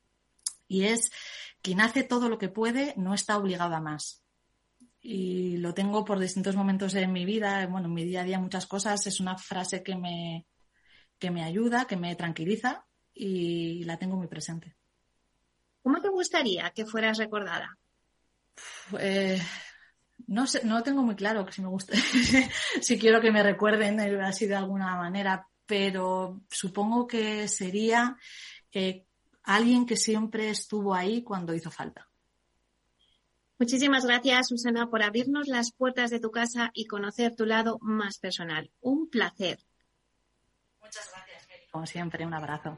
[0.67, 1.13] y es,
[1.61, 4.21] quien hace todo lo que puede no está obligado a más
[5.01, 8.39] y lo tengo por distintos momentos en mi vida, bueno, en mi día a día
[8.39, 10.45] muchas cosas, es una frase que me,
[11.19, 14.75] que me ayuda, que me tranquiliza y la tengo muy presente.
[15.81, 17.77] ¿Cómo te gustaría que fueras recordada?
[18.99, 19.41] Eh,
[20.27, 21.93] no sé, no tengo muy claro que si me gusta,
[22.81, 28.17] si quiero que me recuerden así de alguna manera, pero supongo que sería
[28.71, 29.05] eh,
[29.43, 32.09] alguien que siempre estuvo ahí cuando hizo falta.
[33.59, 38.17] Muchísimas gracias, Susana, por abrirnos las puertas de tu casa y conocer tu lado más
[38.17, 38.71] personal.
[38.81, 39.59] Un placer.
[40.81, 42.77] Muchas gracias, Como siempre, un abrazo.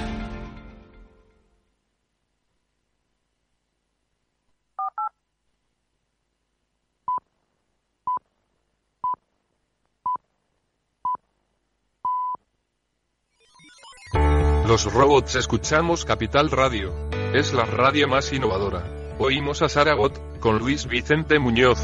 [14.71, 16.95] Los robots escuchamos Capital Radio.
[17.33, 18.85] Es la radio más innovadora.
[19.19, 21.77] Oímos a Saragot, con Luis Vicente Muñoz.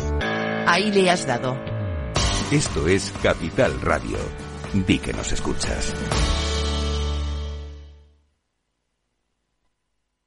[0.65, 1.58] Ahí le has dado.
[2.50, 4.17] Esto es Capital Radio.
[4.71, 5.93] Di que nos escuchas.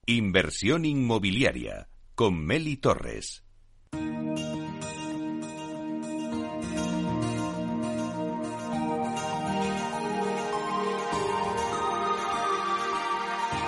[0.04, 3.42] Inversión inmobiliaria con Meli Torres.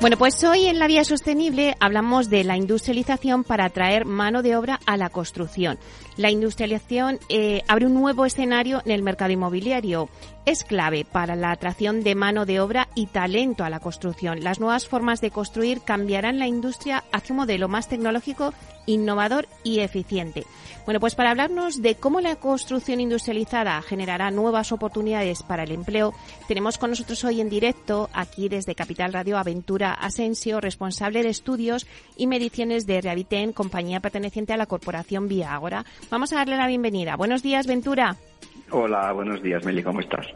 [0.00, 4.54] Bueno, pues hoy en la Vía Sostenible hablamos de la industrialización para atraer mano de
[4.54, 5.76] obra a la construcción.
[6.16, 10.08] La industrialización eh, abre un nuevo escenario en el mercado inmobiliario.
[10.48, 14.42] Es clave para la atracción de mano de obra y talento a la construcción.
[14.42, 18.54] Las nuevas formas de construir cambiarán la industria hacia un modelo más tecnológico,
[18.86, 20.46] innovador y eficiente.
[20.86, 26.14] Bueno, pues para hablarnos de cómo la construcción industrializada generará nuevas oportunidades para el empleo,
[26.46, 31.86] tenemos con nosotros hoy en directo, aquí desde Capital Radio, Aventura Asensio, responsable de estudios
[32.16, 35.84] y mediciones de Reaviten, compañía perteneciente a la corporación Vía Agora.
[36.08, 37.16] Vamos a darle la bienvenida.
[37.16, 38.16] Buenos días, Ventura.
[38.70, 40.26] Hola, buenos días, Meli, ¿cómo estás?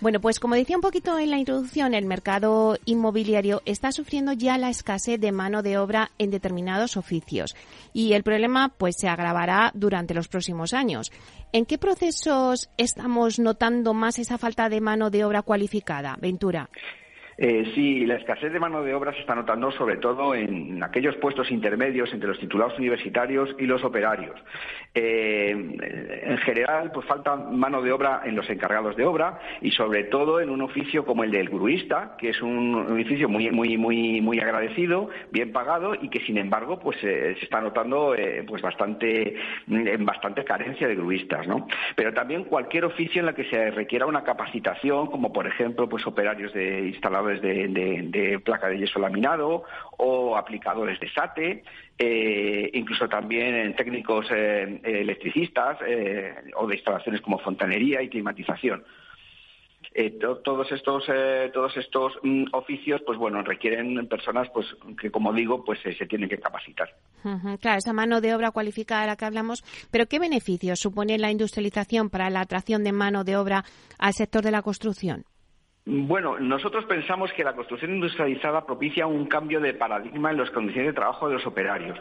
[0.00, 4.56] Bueno, pues como decía un poquito en la introducción, el mercado inmobiliario está sufriendo ya
[4.56, 7.56] la escasez de mano de obra en determinados oficios
[7.92, 11.10] y el problema pues se agravará durante los próximos años.
[11.52, 16.70] ¿En qué procesos estamos notando más esa falta de mano de obra cualificada, Ventura?
[17.40, 21.14] Eh, sí, la escasez de mano de obra se está notando sobre todo en aquellos
[21.18, 24.34] puestos intermedios entre los titulados universitarios y los operarios.
[24.92, 30.04] Eh, en general, pues falta mano de obra en los encargados de obra y sobre
[30.04, 34.20] todo en un oficio como el del gruista, que es un, oficio muy, muy, muy,
[34.20, 38.16] muy agradecido, bien pagado y que sin embargo, pues eh, se está notando
[38.48, 39.36] pues bastante,
[40.00, 41.68] bastante carencia de gruistas, ¿no?
[41.94, 46.04] Pero también cualquier oficio en la que se requiera una capacitación, como por ejemplo, pues
[46.04, 49.64] operarios de instaladores de, placa de yeso laminado
[49.96, 51.62] o aplicadores de SATE,
[51.98, 58.84] eh, incluso también en técnicos eh, electricistas eh, o de instalaciones como fontanería y climatización.
[60.44, 61.04] todos estos
[61.52, 64.66] todos estos mm, oficios pues bueno requieren personas pues
[65.00, 66.88] que como digo pues se tienen que capacitar
[67.60, 71.30] claro esa mano de obra cualificada de la que hablamos pero qué beneficios supone la
[71.30, 73.64] industrialización para la atracción de mano de obra
[73.98, 75.24] al sector de la construcción
[75.90, 80.90] bueno, nosotros pensamos que la construcción industrializada propicia un cambio de paradigma en las condiciones
[80.90, 81.98] de trabajo de los operarios,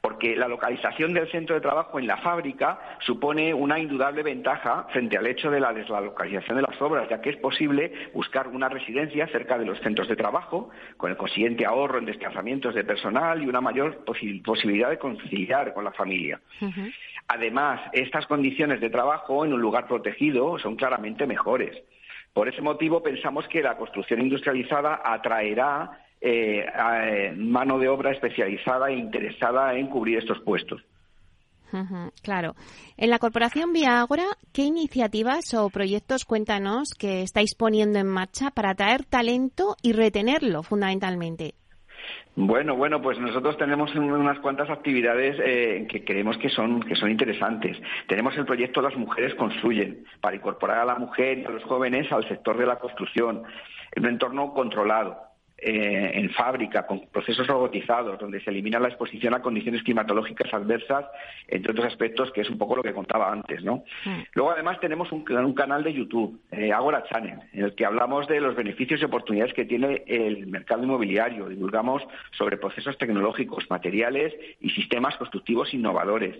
[0.00, 5.18] porque la localización del centro de trabajo en la fábrica supone una indudable ventaja frente
[5.18, 9.26] al hecho de la deslocalización de las obras, ya que es posible buscar una residencia
[9.26, 13.48] cerca de los centros de trabajo, con el consiguiente ahorro en desplazamientos de personal y
[13.48, 16.40] una mayor posibilidad de conciliar con la familia.
[17.28, 21.76] Además, estas condiciones de trabajo en un lugar protegido son claramente mejores.
[22.36, 28.90] Por ese motivo pensamos que la construcción industrializada atraerá eh, eh, mano de obra especializada
[28.90, 30.84] e interesada en cubrir estos puestos.
[32.22, 32.54] claro.
[32.98, 38.72] En la Corporación Viagora, ¿qué iniciativas o proyectos cuéntanos que estáis poniendo en marcha para
[38.72, 41.54] atraer talento y retenerlo fundamentalmente?
[42.38, 47.10] Bueno, bueno, pues nosotros tenemos unas cuantas actividades eh, que creemos que son, que son
[47.10, 47.78] interesantes.
[48.08, 52.12] Tenemos el proyecto Las Mujeres Construyen, para incorporar a la mujer y a los jóvenes
[52.12, 53.42] al sector de la construcción,
[53.92, 55.25] en un entorno controlado
[55.58, 61.06] eh, en fábrica, con procesos robotizados, donde se elimina la exposición a condiciones climatológicas adversas,
[61.48, 63.82] entre otros aspectos, que es un poco lo que contaba antes, ¿no?
[64.34, 68.38] Luego, además, tenemos un, canal de YouTube, eh, Agora Channel, en el que hablamos de
[68.38, 71.48] los beneficios y oportunidades que tiene el mercado inmobiliario.
[71.48, 76.36] Divulgamos sobre procesos tecnológicos, materiales y sistemas constructivos innovadores.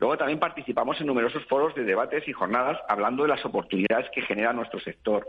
[0.00, 4.22] Luego, también participamos en numerosos foros de debates y jornadas hablando de las oportunidades que
[4.22, 5.28] genera nuestro sector.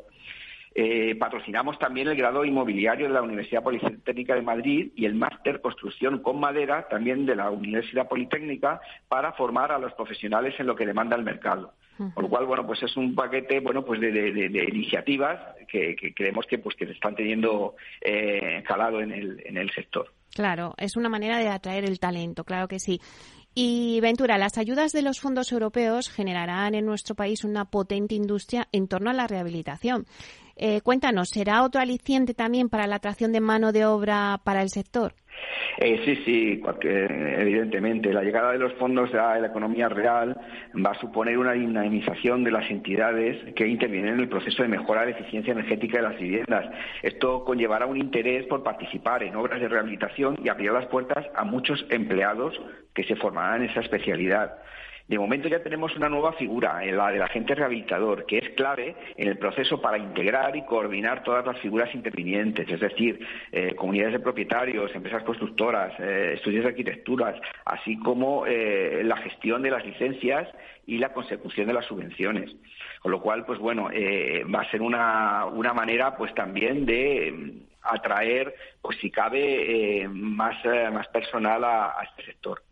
[0.78, 5.62] Eh, patrocinamos también el grado inmobiliario de la Universidad Politécnica de Madrid y el máster
[5.62, 10.76] Construcción con Madera también de la Universidad Politécnica para formar a los profesionales en lo
[10.76, 11.74] que demanda el mercado.
[12.14, 16.58] Por lo cual, bueno, pues es un paquete, bueno, pues de, iniciativas que, creemos que,
[16.58, 20.12] pues, que están teniendo eh, calado en el, en el sector.
[20.34, 23.00] Claro, es una manera de atraer el talento, claro que sí.
[23.58, 28.68] Y Ventura, las ayudas de los fondos europeos generarán en nuestro país una potente industria
[28.74, 30.06] en torno a la rehabilitación.
[30.58, 34.70] Eh, cuéntanos, ¿será otro aliciente también para la atracción de mano de obra para el
[34.70, 35.14] sector?
[35.78, 38.14] Eh, sí, sí, evidentemente.
[38.14, 40.38] La llegada de los fondos a la economía real
[40.74, 45.02] va a suponer una dinamización de las entidades que intervienen en el proceso de mejora
[45.02, 46.66] de la eficiencia energética de las viviendas.
[47.04, 51.44] Esto conllevará un interés por participar en obras de rehabilitación y abrir las puertas a
[51.44, 52.58] muchos empleados
[52.94, 54.56] que se formarán en esa especialidad.
[55.08, 59.28] De momento ya tenemos una nueva figura, la del agente rehabilitador, que es clave en
[59.28, 63.20] el proceso para integrar y coordinar todas las figuras intervinientes, es decir,
[63.52, 69.62] eh, comunidades de propietarios, empresas constructoras, eh, estudios de arquitecturas, así como eh, la gestión
[69.62, 70.50] de las licencias
[70.88, 72.56] y la consecución de las subvenciones.
[73.00, 73.90] Con lo cual, pues bueno,
[74.52, 80.56] va a ser una, una manera, pues también de atraer, pues si cabe, más,
[80.92, 82.65] más personal a este sector.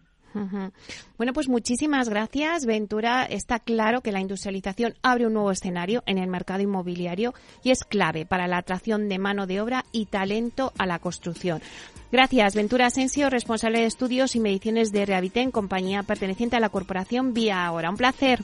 [1.17, 3.25] Bueno, pues muchísimas gracias, Ventura.
[3.25, 7.83] Está claro que la industrialización abre un nuevo escenario en el mercado inmobiliario y es
[7.83, 11.61] clave para la atracción de mano de obra y talento a la construcción.
[12.11, 17.33] Gracias, Ventura Asensio, responsable de estudios y mediciones de Rehabiten, compañía perteneciente a la corporación
[17.33, 17.89] Vía Ahora.
[17.89, 18.43] Un placer.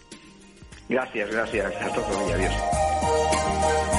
[0.88, 1.72] Gracias, gracias.
[1.76, 2.34] Hasta luego.
[2.34, 3.99] Adiós.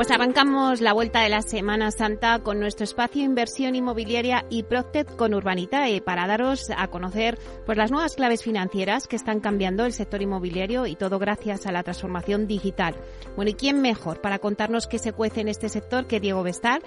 [0.00, 5.14] Pues arrancamos la vuelta de la Semana Santa con nuestro espacio Inversión Inmobiliaria y Proctet
[5.14, 9.92] con Urbanitae para daros a conocer pues las nuevas claves financieras que están cambiando el
[9.92, 12.94] sector inmobiliario y todo gracias a la transformación digital.
[13.36, 16.80] Bueno, ¿y quién mejor para contarnos qué se cuece en este sector que Diego Bestar,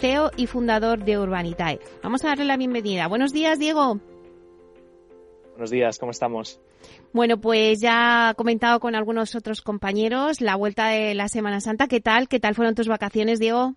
[0.00, 1.80] CEO y fundador de Urbanitae?
[2.02, 3.08] Vamos a darle la bienvenida.
[3.08, 4.00] Buenos días, Diego.
[5.50, 6.62] Buenos días, ¿cómo estamos?
[7.14, 11.86] Bueno, pues ya he comentado con algunos otros compañeros la vuelta de la Semana Santa.
[11.86, 12.26] ¿Qué tal?
[12.26, 13.76] ¿Qué tal fueron tus vacaciones, Diego?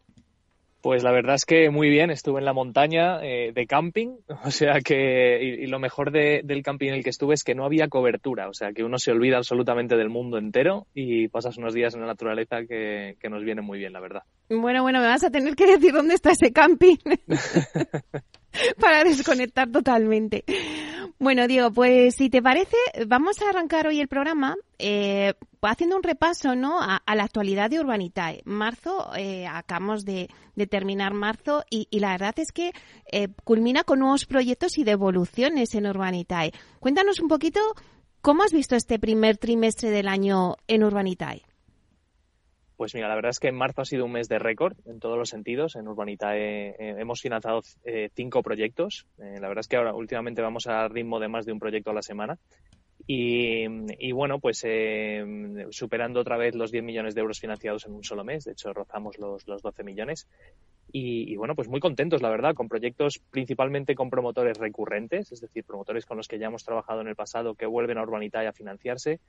[0.82, 4.50] Pues la verdad es que muy bien, estuve en la montaña eh, de camping, o
[4.50, 7.90] sea que, y, lo mejor del camping en el que estuve es que no había
[7.90, 11.94] cobertura, o sea que uno se olvida absolutamente del mundo entero y pasas unos días
[11.94, 14.24] en la naturaleza que, que nos viene muy bien, la verdad.
[14.50, 16.98] Bueno, bueno, me vas a tener que decir dónde está ese camping
[18.80, 20.44] para desconectar totalmente.
[21.20, 26.04] Bueno, Diego, pues si te parece, vamos a arrancar hoy el programa eh, haciendo un
[26.04, 26.80] repaso ¿no?
[26.80, 28.42] a, la actualidad de Urbanitae.
[28.46, 30.30] Marzo, eh, acabamos de,
[30.70, 32.72] terminar marzo y, la verdad es que
[33.12, 36.52] eh, culmina con nuevos proyectos y devoluciones en Urbanitae.
[36.80, 37.62] Cuéntanos un poquito
[38.22, 41.44] cómo has visto este primer trimestre del año en Urbanitae.
[42.78, 45.18] Pues mira, la verdad es que marzo ha sido un mes de récord en todos
[45.18, 45.76] los sentidos.
[45.76, 49.08] En Urbanitae eh, hemos financiado eh, cinco proyectos.
[49.18, 51.90] Eh, la verdad es que ahora últimamente vamos a ritmo de más de un proyecto
[51.90, 52.38] a la semana.
[53.10, 54.66] Y, bueno, pues
[55.70, 58.44] superando otra vez los 10 millones de euros financiados en un solo mes.
[58.44, 60.28] De hecho, rozamos los, los 12 millones.
[60.92, 65.64] Y, bueno, pues muy contentos, la verdad, con proyectos principalmente con promotores recurrentes, es decir,
[65.64, 68.52] promotores con los que ya hemos trabajado en el pasado que vuelven a Urbanitae a
[68.52, 69.22] financiarse.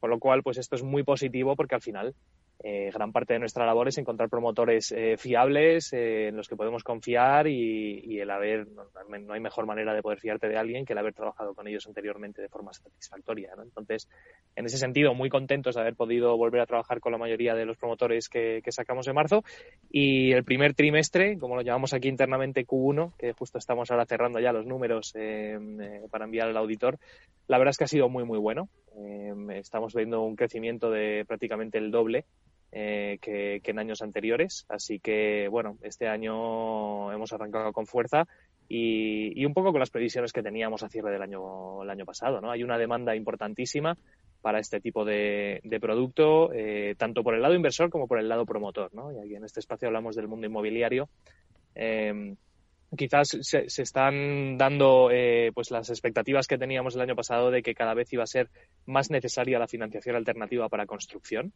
[0.00, 2.14] Con lo cual, pues esto es muy positivo porque al final
[2.60, 6.56] eh, gran parte de nuestra labor es encontrar promotores eh, fiables eh, en los que
[6.56, 10.94] podemos confiar y, el haber, no, hay mejor manera de poder fiarte de alguien que
[10.94, 13.52] el haber trabajado con ellos anteriormente de forma satisfactoria.
[13.62, 14.08] Entonces,
[14.56, 17.66] en ese sentido, muy contentos de haber podido volver a trabajar con la mayoría de
[17.66, 19.44] los promotores que, sacamos en marzo.
[19.90, 24.40] Y el primer trimestre, como lo llamamos aquí internamente Q1, que justo estamos ahora cerrando
[24.40, 25.14] ya los números
[26.10, 26.98] para enviar al auditor,
[27.48, 28.68] la verdad es que ha sido muy, muy bueno.
[29.54, 32.24] estamos viendo un crecimiento de prácticamente el doble
[32.78, 34.66] eh, que, en años anteriores.
[34.68, 38.28] Así que, bueno, este año hemos arrancado con fuerza
[38.68, 42.42] y, un poco con las previsiones que teníamos a cierre del año, el año pasado.
[42.42, 42.50] ¿no?
[42.50, 43.96] Hay una demanda importantísima
[44.42, 48.44] para este tipo de, producto, eh, tanto por el lado inversor como por el lado
[48.44, 48.94] promotor.
[48.94, 49.10] ¿no?
[49.10, 51.08] Y aquí en este espacio hablamos del mundo inmobiliario.
[51.74, 52.36] Eh,
[52.94, 57.74] quizás se, están dando eh, pues las expectativas que teníamos el año pasado de que
[57.74, 58.50] cada vez iba a ser
[58.84, 61.54] más necesaria la financiación alternativa para construcción.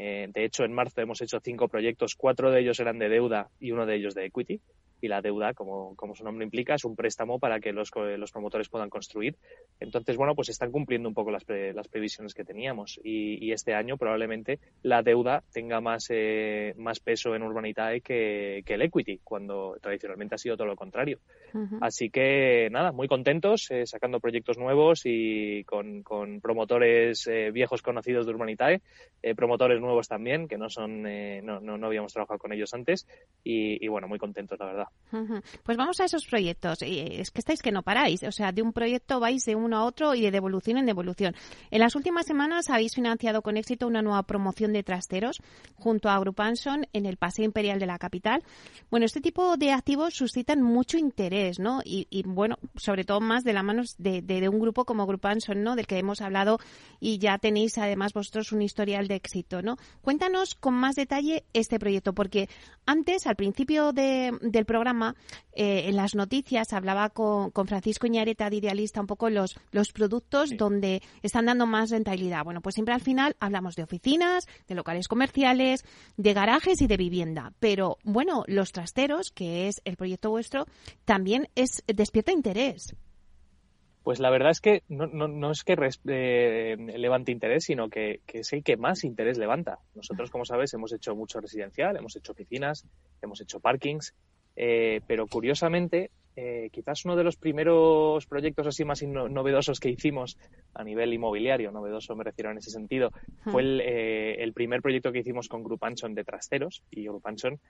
[0.00, 3.48] Eh, de hecho, en marzo hemos hecho cinco proyectos, cuatro de ellos eran de deuda
[3.58, 4.60] y uno de ellos de equity
[5.00, 8.32] y la deuda, como, como su nombre implica, es un préstamo para que los, los
[8.32, 9.36] promotores puedan construir.
[9.80, 13.74] Entonces, bueno, pues están cumpliendo un poco las, las previsiones que teníamos y, y, este
[13.74, 19.20] año probablemente la deuda tenga más, eh, más peso en Urbanitae que, que, el equity,
[19.22, 21.18] cuando tradicionalmente ha sido todo lo contrario.
[21.80, 27.82] Así que, nada, muy contentos, eh, sacando proyectos nuevos y con, con promotores eh, viejos
[27.82, 28.82] conocidos de Urbanitae,
[29.34, 33.06] promotores nuevos también, que no son, no, no, no, habíamos trabajado con ellos antes
[33.42, 34.87] y, y bueno, muy contentos, la verdad.
[35.62, 36.78] Pues vamos a esos proyectos.
[36.82, 38.22] Es que estáis que no paráis.
[38.24, 41.34] O sea, de un proyecto vais de uno a otro y de devolución en devolución.
[41.70, 45.40] En las últimas semanas habéis financiado con éxito una nueva promoción de trasteros
[45.76, 48.42] junto a Grupanson en el Paseo Imperial de la capital.
[48.90, 51.80] Bueno, este tipo de activos suscitan mucho interés, ¿no?
[51.84, 55.76] Y, bueno, sobre todo más de la mano de, un grupo como Grupanson, ¿no?
[55.76, 56.58] Del que hemos hablado
[57.00, 59.76] y ya tenéis además vosotros un historial de éxito, ¿no?
[60.02, 62.48] Cuéntanos con más detalle este proyecto, porque
[62.86, 65.16] antes, al principio del programa, programa,
[65.52, 70.56] eh, en las noticias hablaba con, Francisco Iñareta de Idealista un poco los, los productos
[70.56, 72.44] donde están dando más rentabilidad.
[72.44, 75.84] Bueno, pues siempre al final hablamos de oficinas, de locales comerciales,
[76.16, 77.52] de garajes y de vivienda.
[77.58, 80.66] Pero bueno, los trasteros, que es el proyecto vuestro,
[81.04, 82.94] también es despierta interés.
[84.08, 85.76] Pues la verdad es que no, no, no es que
[86.06, 89.80] eh, levante interés, sino que, que, es el que más interés levanta.
[89.94, 92.86] Nosotros, como sabes, hemos hecho mucho residencial, hemos hecho oficinas,
[93.20, 94.14] hemos hecho parkings
[94.60, 100.36] eh, pero curiosamente, eh, quizás uno de los primeros proyectos así más novedosos que hicimos
[100.74, 103.12] a nivel inmobiliario, novedoso me refiero en ese sentido,
[103.44, 106.82] fue eh, el, primer proyecto que hicimos con Grupanson de trasteros.
[106.90, 107.60] Y Grupanson,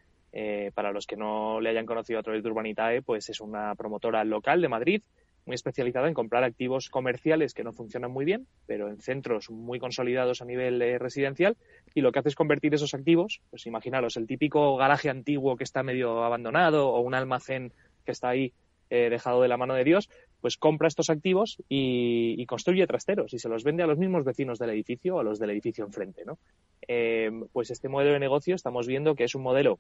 [0.75, 4.25] para los que no le hayan conocido a través de Urbanitae, pues es una promotora
[4.25, 5.03] local de Madrid
[5.49, 9.81] muy especializada en comprar activos comerciales que no funcionan muy bien, pero en centros muy
[9.81, 11.57] consolidados a nivel eh, residencial,
[11.95, 15.65] y lo que hace es convertir esos activos, pues imaginaros, el típico garaje antiguo que
[15.65, 17.73] está medio abandonado o un almacén
[18.05, 18.53] que está ahí
[18.91, 20.11] eh, dejado de la mano de Dios,
[20.43, 24.59] pues compra estos activos y, construye trasteros y se los vende a los mismos vecinos
[24.59, 26.39] del edificio o a los del edificio enfrente, ¿no?
[26.87, 29.79] Eh, pues este modelo de negocio estamos viendo que es un modelo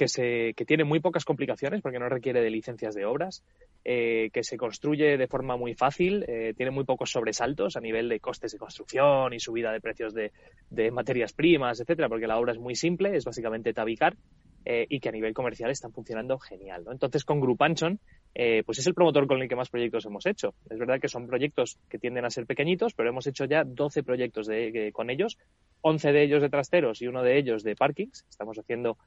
[0.00, 3.44] que, se, que tiene muy pocas complicaciones porque no requiere de licencias de obras,
[3.84, 8.08] eh, que se construye de forma muy fácil, eh, tiene muy pocos sobresaltos a nivel
[8.08, 10.32] de costes de construcción y subida de precios de,
[10.70, 14.16] de materias primas, etcétera, porque la obra es muy simple, es básicamente tabicar
[14.64, 16.84] eh, y que a nivel comercial están funcionando genial.
[16.84, 16.92] ¿no?
[16.92, 17.98] Entonces, con Grupanchon,
[18.34, 20.54] eh, pues es el promotor con el que más proyectos hemos hecho.
[20.68, 24.02] Es verdad que son proyectos que tienden a ser pequeñitos, pero hemos hecho ya 12
[24.02, 25.38] proyectos de, con ellos,
[25.80, 28.24] 11 de ellos de trasteros y uno de ellos de parkings.
[28.28, 28.98] Estamos haciendo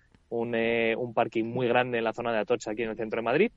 [0.54, 3.24] eh, un, parking muy grande en la zona de Atocha, aquí en el centro de
[3.24, 3.52] Madrid.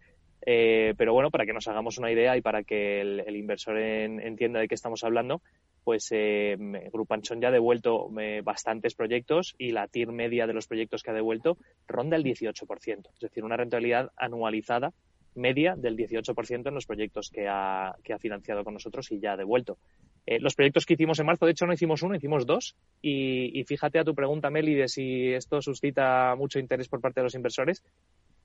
[0.45, 4.61] Eh, pero bueno, para que nos hagamos una idea y para que el, inversor entienda
[4.61, 5.41] de qué estamos hablando,
[5.87, 6.57] pues eh,
[6.93, 11.13] Grupanchón ya ha devuelto eh, bastantes proyectos y la TIR media de los proyectos que
[11.13, 13.07] ha devuelto ronda el 18%.
[13.15, 14.93] Es decir, una rentabilidad anualizada
[15.37, 19.35] media del 18% en los proyectos que ha, que ha financiado con nosotros y ya
[19.35, 19.79] ha devuelto.
[20.27, 22.75] Eh, los proyectos que hicimos en marzo, de hecho, no hicimos uno, hicimos dos.
[23.01, 27.25] Y, fíjate a tu pregunta, Meli, de si esto suscita mucho interés por parte de
[27.27, 27.85] los inversores.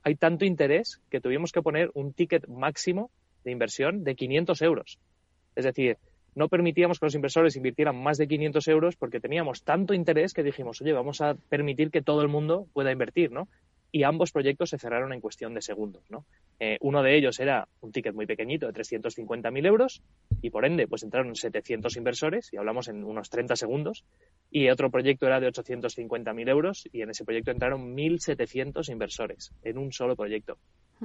[0.03, 3.09] Hay tanto interés que tuvimos que poner un ticket máximo
[3.43, 4.99] de inversión de 500 euros.
[5.55, 5.97] Es decir,
[6.35, 10.43] no permitíamos que los inversores invirtieran más de 500 euros porque teníamos tanto interés que
[10.43, 13.47] dijimos, oye, vamos a permitir que todo el mundo pueda invertir, ¿no?
[13.91, 16.03] y ambos proyectos se cerraron en cuestión de segundos.
[16.09, 16.25] ¿no?
[16.59, 20.01] Eh, uno de ellos era un ticket muy pequeñito de 350.000 euros
[20.41, 24.05] y por ende pues entraron 700 inversores y hablamos en unos 30 segundos
[24.49, 29.77] y otro proyecto era de 850.000 euros y en ese proyecto entraron 1.700 inversores en
[29.77, 30.57] un solo proyecto.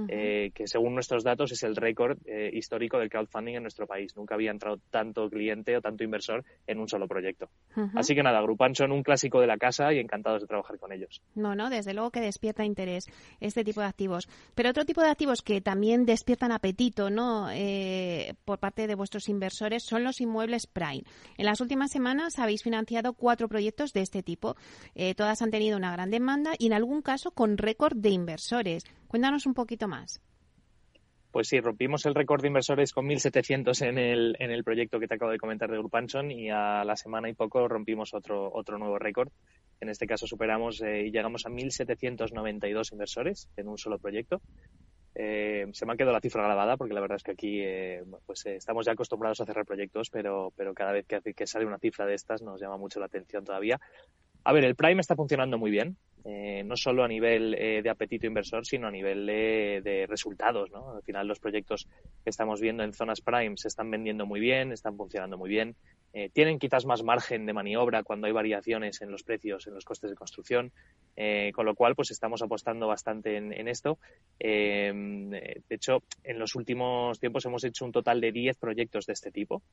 [0.09, 4.15] Eh, que según nuestros datos es el récord eh, histórico del crowdfunding en nuestro país.
[4.17, 7.49] Nunca había entrado tanto cliente o tanto inversor en un solo proyecto.
[7.95, 10.93] Así que nada, Grupan son un clásico de la casa y encantados de trabajar con
[10.93, 11.23] ellos.
[11.35, 13.07] No, no, desde luego que despierta interés
[13.41, 14.29] este tipo de activos.
[14.55, 17.49] Pero otro tipo de activos que también despiertan apetito ¿no?
[17.51, 21.05] Eh, por parte de vuestros inversores son los inmuebles Prime.
[21.39, 24.57] En las últimas semanas habéis financiado cuatro proyectos de este tipo.
[25.17, 28.85] todas han tenido una gran demanda y en algún caso con récord de inversores.
[29.09, 30.21] Cuéntanos un poquito más.
[31.37, 35.07] Pues sí, rompimos el récord de inversores con 1.700 en el, en el proyecto que
[35.07, 38.79] te acabo de comentar de Grupanson y a la semana y poco rompimos otro, otro
[38.79, 39.29] nuevo récord.
[39.79, 44.41] En este caso superamos eh, y llegamos a 1.792 inversores en un solo proyecto.
[45.15, 48.03] Eh, se me ha quedado la cifra grabada porque la verdad es que aquí eh,
[48.25, 51.79] pues estamos ya acostumbrados a cerrar proyectos, pero, pero cada vez que, que sale una
[51.79, 53.79] cifra de estas nos llama mucho la atención todavía.
[54.49, 57.91] A ver, el Prime está funcionando muy bien, eh, no solo a nivel eh, de
[57.91, 60.71] apetito inversor, sino a nivel de, resultados.
[60.71, 60.95] ¿no?
[60.95, 61.89] Al final, los proyectos
[62.23, 65.75] que estamos viendo en zonas Prime se están vendiendo muy bien, están funcionando muy bien.
[66.13, 69.85] Eh, tienen quizás más margen de maniobra cuando hay variaciones en los precios, en los
[69.85, 70.71] costes de construcción,
[71.53, 73.99] con lo cual, pues estamos apostando bastante en, esto.
[74.39, 79.33] de hecho, en los últimos tiempos hemos hecho un total de 10 proyectos de este
[79.33, 79.65] tipo.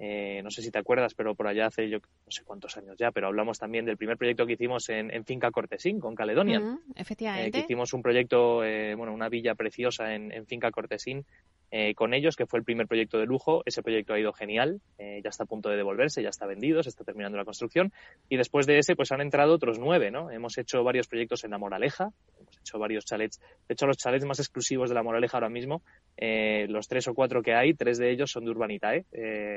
[0.00, 2.96] Eh, no sé si te acuerdas, pero por allá hace yo no sé cuántos años
[2.96, 6.60] ya, pero hablamos también del primer proyecto que hicimos en, Finca Cortesín, con Caledonia.
[6.60, 7.58] Mm, efectivamente.
[7.58, 11.26] Eh, hicimos un proyecto, eh, bueno, una villa preciosa en, en Finca Cortesín,
[11.70, 13.62] eh, con ellos, que fue el primer proyecto de lujo.
[13.66, 16.82] Ese proyecto ha ido genial, eh, ya está a punto de devolverse, ya está vendido,
[16.82, 17.92] se está terminando la construcción.
[18.30, 20.30] Y después de ese, pues han entrado otros nueve, ¿no?
[20.30, 22.10] Hemos hecho varios proyectos en La Moraleja,
[22.40, 23.38] hemos hecho varios chalets.
[23.68, 25.82] De hecho, los chalets más exclusivos de La Moraleja ahora mismo,
[26.16, 29.04] eh, los tres o cuatro que hay, tres de ellos son de Urbanitae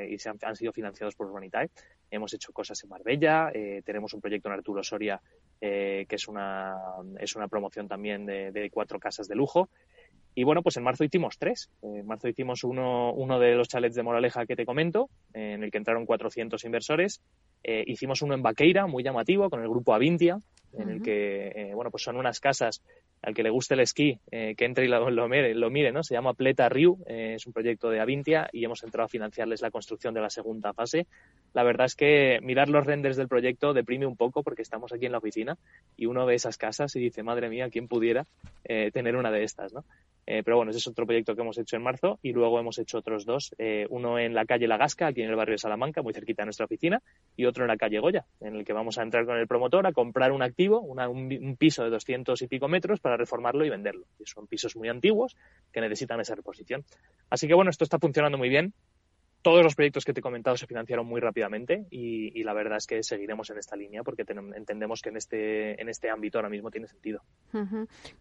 [0.09, 1.69] y se han, sido financiados por Urbanitae.
[2.09, 3.51] Hemos hecho cosas en Marbella,
[3.85, 5.21] tenemos un proyecto en Arturo Soria,
[5.59, 6.75] que es una,
[7.19, 9.69] es una promoción también de, de cuatro casas de lujo.
[10.33, 11.69] Y bueno, pues en marzo hicimos tres.
[11.81, 15.71] En marzo hicimos uno, uno de los chalets de Moraleja que te comento, en el
[15.71, 17.21] que entraron 400 inversores.
[17.63, 20.39] Eh, hicimos uno en Baqueira, muy llamativo, con el grupo Avintia,
[20.73, 22.81] en el que, eh, bueno, pues son unas casas
[23.21, 25.91] al que le guste el esquí, eh, que entre y lo, lo, mire, lo mire,
[25.91, 26.01] ¿no?
[26.01, 29.69] Se llama Pleta Riu, es un proyecto de Avintia y hemos entrado a financiarles la
[29.69, 31.05] construcción de la segunda fase.
[31.53, 35.05] La verdad es que mirar los renders del proyecto deprime un poco porque estamos aquí
[35.05, 35.57] en la oficina
[35.97, 38.25] y uno ve esas casas y dice, madre mía, ¿quién pudiera
[38.63, 39.83] tener una de estas, ¿no?
[40.27, 42.77] Eh, pero bueno, ese es otro proyecto que hemos hecho en marzo y luego hemos
[42.77, 45.57] hecho otros dos, eh, uno en la calle La Gasca, aquí en el barrio de
[45.57, 47.01] Salamanca, muy cerquita de nuestra oficina,
[47.35, 49.85] y otro en la calle Goya, en el que vamos a entrar con el promotor
[49.85, 54.05] a comprar un activo, un, piso de 200 y pico metros para reformarlo y venderlo.
[54.19, 55.35] Y son pisos muy antiguos
[55.71, 56.85] que necesitan esa reposición.
[57.29, 58.73] Así que bueno, esto está funcionando muy bien
[59.41, 62.87] todos los proyectos que te he comentado se financiaron muy rápidamente y, la verdad es
[62.87, 64.25] que seguiremos en esta línea porque
[64.55, 67.21] entendemos que en este, en este ámbito ahora mismo tiene sentido.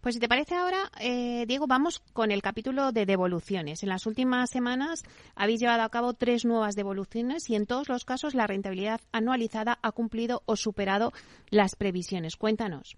[0.00, 3.82] Pues si te parece ahora, eh, Diego, vamos con el capítulo de devoluciones.
[3.82, 5.04] En las últimas semanas
[5.34, 9.78] habéis llevado a cabo tres nuevas devoluciones y en todos los casos la rentabilidad anualizada
[9.82, 11.12] ha cumplido o superado
[11.50, 12.36] las previsiones.
[12.36, 12.96] Cuéntanos.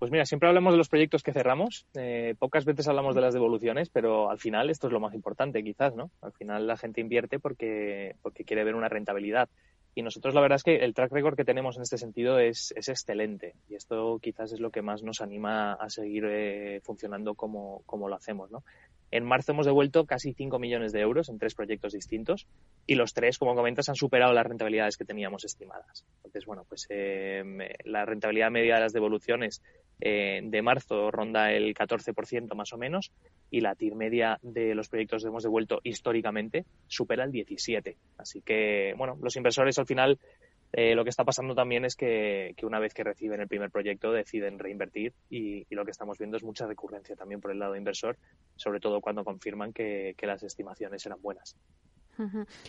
[0.00, 3.34] Pues mira, siempre hablamos de los proyectos que cerramos, eh, pocas veces hablamos de las
[3.34, 6.10] devoluciones, pero al final esto es lo más importante quizás, ¿no?
[6.22, 9.50] Al final la gente invierte porque, porque quiere ver una rentabilidad.
[9.94, 12.72] Y nosotros la verdad es que el track record que tenemos en este sentido es,
[12.76, 17.34] es excelente y esto quizás es lo que más nos anima a seguir eh, funcionando
[17.34, 18.64] como, como lo hacemos, ¿no?
[19.10, 22.46] En marzo hemos devuelto casi 5 millones de euros en tres proyectos distintos
[22.86, 26.04] y los tres, como comentas, han superado las rentabilidades que teníamos estimadas.
[26.18, 27.42] Entonces, bueno, pues eh,
[27.84, 29.62] la rentabilidad media de las devoluciones
[30.00, 33.12] eh, de marzo ronda el 14% más o menos
[33.50, 37.96] y la TIR media de los proyectos que hemos devuelto históricamente supera el 17%.
[38.16, 40.18] Así que, bueno, los inversores al final
[40.72, 44.12] eh, lo que está pasando también es que, una vez que reciben el primer proyecto
[44.12, 48.18] deciden reinvertir y, lo que estamos viendo es mucha recurrencia también por el lado inversor,
[48.56, 51.56] sobre todo cuando confirman que las estimaciones eran buenas.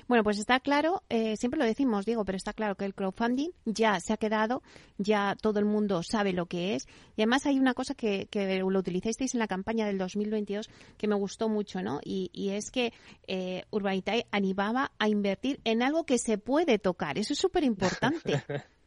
[0.07, 3.49] Bueno, pues está claro, eh, siempre lo decimos, Diego, pero está claro que el crowdfunding
[3.65, 4.61] ya se ha quedado,
[4.97, 6.87] ya todo el mundo sabe lo que es.
[7.17, 8.27] Y además hay una cosa que,
[8.63, 11.99] lo utilizasteis en la campaña del 2022 que me gustó mucho, ¿no?
[12.03, 12.93] Y, es que
[13.27, 17.17] eh, Urbanitae animaba a invertir en algo que se puede tocar.
[17.17, 18.43] Eso es súper importante.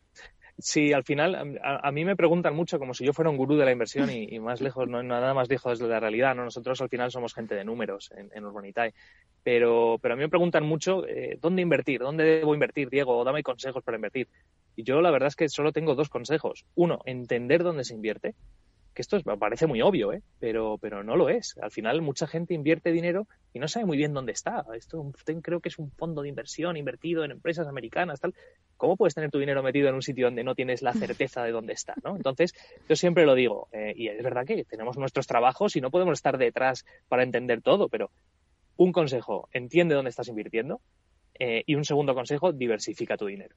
[0.56, 3.64] Sí, al final a, mí me preguntan mucho como si yo fuera un gurú de
[3.64, 6.36] la inversión y, más lejos, no nada más lejos de la realidad.
[6.36, 6.44] ¿no?
[6.44, 8.94] Nosotros al final somos gente de números en, en Urbanitae.
[9.42, 13.42] Pero, pero a mí me preguntan mucho eh, dónde invertir, dónde debo invertir, Diego, dame
[13.42, 14.28] consejos para invertir.
[14.76, 16.64] Y yo la verdad es que solo tengo dos consejos.
[16.76, 18.36] Uno, entender dónde se invierte
[18.94, 20.22] que esto es, parece muy obvio, ¿eh?
[20.38, 21.56] pero, pero no lo es.
[21.60, 24.64] Al final mucha gente invierte dinero y no sabe muy bien dónde está.
[24.74, 28.34] Esto creo que es un fondo de inversión invertido en empresas americanas, tal.
[28.76, 31.50] ¿Cómo puedes tener tu dinero metido en un sitio donde no tienes la certeza de
[31.50, 31.94] dónde está?
[32.04, 32.16] ¿no?
[32.16, 32.54] Entonces,
[32.88, 36.18] yo siempre lo digo, eh, y es verdad que tenemos nuestros trabajos y no podemos
[36.18, 38.10] estar detrás para entender todo, pero
[38.76, 40.80] un consejo, entiende dónde estás invirtiendo.
[41.38, 43.56] Eh, y un segundo consejo, diversifica tu dinero.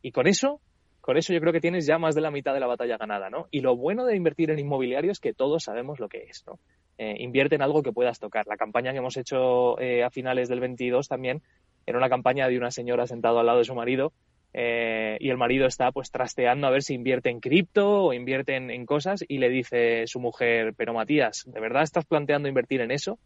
[0.00, 0.60] Y con eso
[1.00, 3.30] con eso yo creo que tienes ya más de la mitad de la batalla ganada,
[3.30, 3.48] ¿no?
[3.50, 6.58] Y lo bueno de invertir en inmobiliario es que todos sabemos lo que es, ¿no?
[6.98, 8.46] Eh, invierte en algo que puedas tocar.
[8.46, 11.42] La campaña que hemos hecho eh, a finales del 22 también
[11.86, 14.12] era una campaña de una señora sentada al lado de su marido
[14.52, 18.56] eh, y el marido está pues trasteando a ver si invierte en cripto o invierte
[18.56, 22.90] en, cosas y le dice su mujer, pero Matías, ¿de verdad estás planteando invertir en
[22.90, 23.18] eso?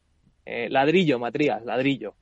[0.47, 2.15] ladrillo, Matías, ladrillo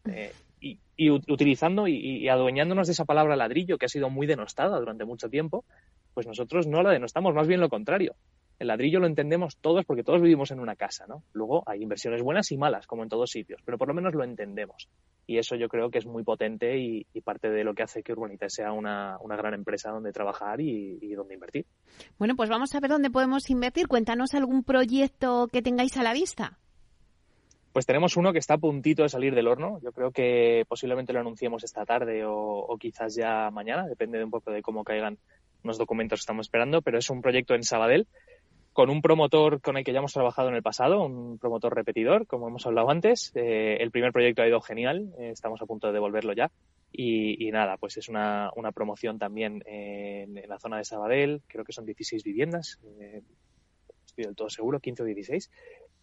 [1.03, 5.29] y utilizando y, adueñándonos de esa palabra ladrillo que ha sido muy denostada durante mucho
[5.29, 5.65] tiempo,
[6.15, 8.15] pues nosotros no la denostamos, más bien lo contrario.
[8.61, 11.25] El ladrillo lo entendemos todos porque todos vivimos en una casa, ¿no?
[11.33, 14.23] Luego hay inversiones buenas y malas, como en todos sitios, pero por lo menos lo
[14.23, 14.89] entendemos.
[15.27, 18.13] y eso yo creo que es muy potente y, parte de lo que hace que
[18.13, 21.67] Urbanita sea una, gran empresa donde trabajar y, y, donde invertir.
[22.19, 23.89] Bueno, pues vamos a ver dónde podemos invertir.
[23.89, 26.59] Cuéntanos algún proyecto que tengáis a la vista.
[27.73, 29.81] Pues tenemos uno que está a puntito de salir del horno.
[29.83, 34.31] Yo creo que posiblemente lo anunciemos esta tarde o, quizás ya mañana, depende de un
[34.31, 35.17] poco de cómo caigan
[35.63, 38.07] los documentos que estamos esperando, pero es un proyecto en Sabadell
[38.73, 42.27] con un promotor con el que ya hemos trabajado en el pasado, un promotor repetidor,
[42.27, 43.33] como hemos hablado antes.
[43.35, 46.51] Eh, el primer proyecto ha ido genial, eh, estamos a punto de devolverlo ya.
[46.95, 51.87] Y, nada, pues es una, promoción también en, la zona de Sabadell, creo que son
[51.87, 53.23] 16 viviendas, eh,
[54.05, 55.51] estoy del todo seguro, 15 o 16.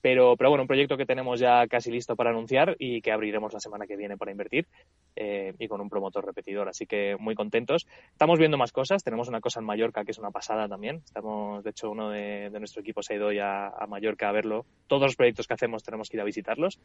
[0.02, 3.54] Pero, pero bueno, un proyecto que tenemos ya casi listo para anunciar y que abriremos
[3.54, 4.68] la semana que viene para invertir
[5.16, 6.70] eh, y con un promotor repetidor.
[6.70, 7.86] Así que muy contentos.
[8.12, 9.04] Estamos viendo más cosas.
[9.04, 11.02] Tenemos una cosa en Mallorca que es una pasada también.
[11.04, 14.66] Estamos, de hecho, uno de, nuestro equipo se ha ido ya a Mallorca a verlo.
[14.88, 16.80] Todos los proyectos que hacemos tenemos que ir a visitarlos.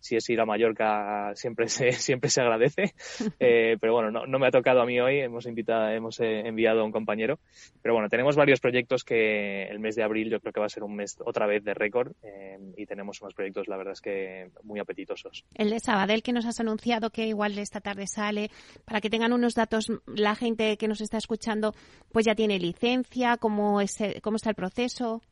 [0.00, 2.92] Si es ir a Mallorca, siempre se, siempre se agradece.
[3.40, 5.20] Eh, pero bueno, no, no, me ha tocado a mí hoy.
[5.20, 7.38] Hemos, invitado, hemos eh, enviado a un compañero.
[7.82, 10.70] Pero bueno, tenemos varios proyectos que el mes de abril yo creo que va a
[10.70, 12.12] ser un mes otra vez de récord
[12.76, 15.44] y tenemos unos proyectos, la verdad es que muy apetitosos.
[15.54, 18.50] El de Sabadell que nos has anunciado que igual esta tarde sale,
[18.84, 21.74] para que tengan unos datos, la gente que nos está escuchando,
[22.12, 25.22] pues ya tiene licencia, cómo, es, cómo está el proceso.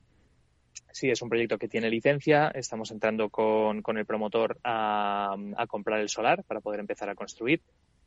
[0.92, 2.48] Sí, es un proyecto que tiene licencia.
[2.54, 7.14] Estamos entrando con, con el promotor a, a comprar el solar para poder empezar a
[7.14, 7.60] construir.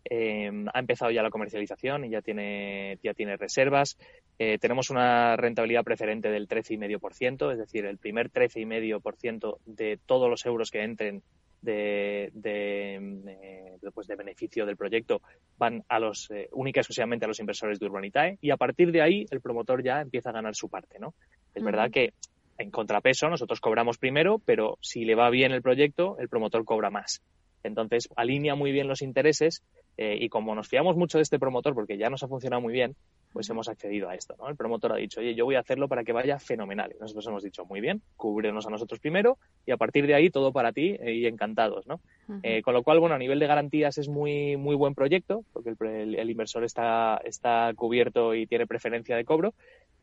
[0.09, 3.97] Eh, ha empezado ya la comercialización y ya tiene, ya tiene reservas.
[4.39, 10.45] Eh, tenemos una rentabilidad preferente del 13,5%, es decir, el primer 13,5% de todos los
[10.45, 11.21] euros que entren
[11.61, 12.95] de, de,
[13.27, 15.21] eh, pues de beneficio del proyecto
[15.57, 18.91] van a los eh, única y exclusivamente a los inversores de Urbanitae y a partir
[18.91, 21.13] de ahí el promotor ya empieza a ganar su parte, ¿no?
[21.53, 22.13] Es verdad que
[22.57, 26.89] en contrapeso nosotros cobramos primero, pero si le va bien el proyecto, el promotor cobra
[26.89, 27.21] más.
[27.63, 29.63] Entonces alinea muy bien los intereses
[30.01, 32.71] eh, y como nos fiamos mucho de este promotor, porque ya nos ha funcionado muy
[32.71, 32.95] bien,
[33.33, 34.33] pues hemos accedido a esto.
[34.39, 34.47] ¿no?
[34.47, 36.93] El promotor ha dicho, oye, yo voy a hacerlo para que vaya fenomenal.
[36.95, 40.29] Y nosotros hemos dicho, muy bien, cúbrenos a nosotros primero y a partir de ahí
[40.29, 41.85] todo para ti eh, y encantados.
[41.85, 41.99] ¿no?
[42.43, 45.75] Eh, con lo cual, bueno, a nivel de garantías es muy, muy buen proyecto, porque
[45.81, 49.53] el, inversor está, está cubierto y tiene preferencia de cobro.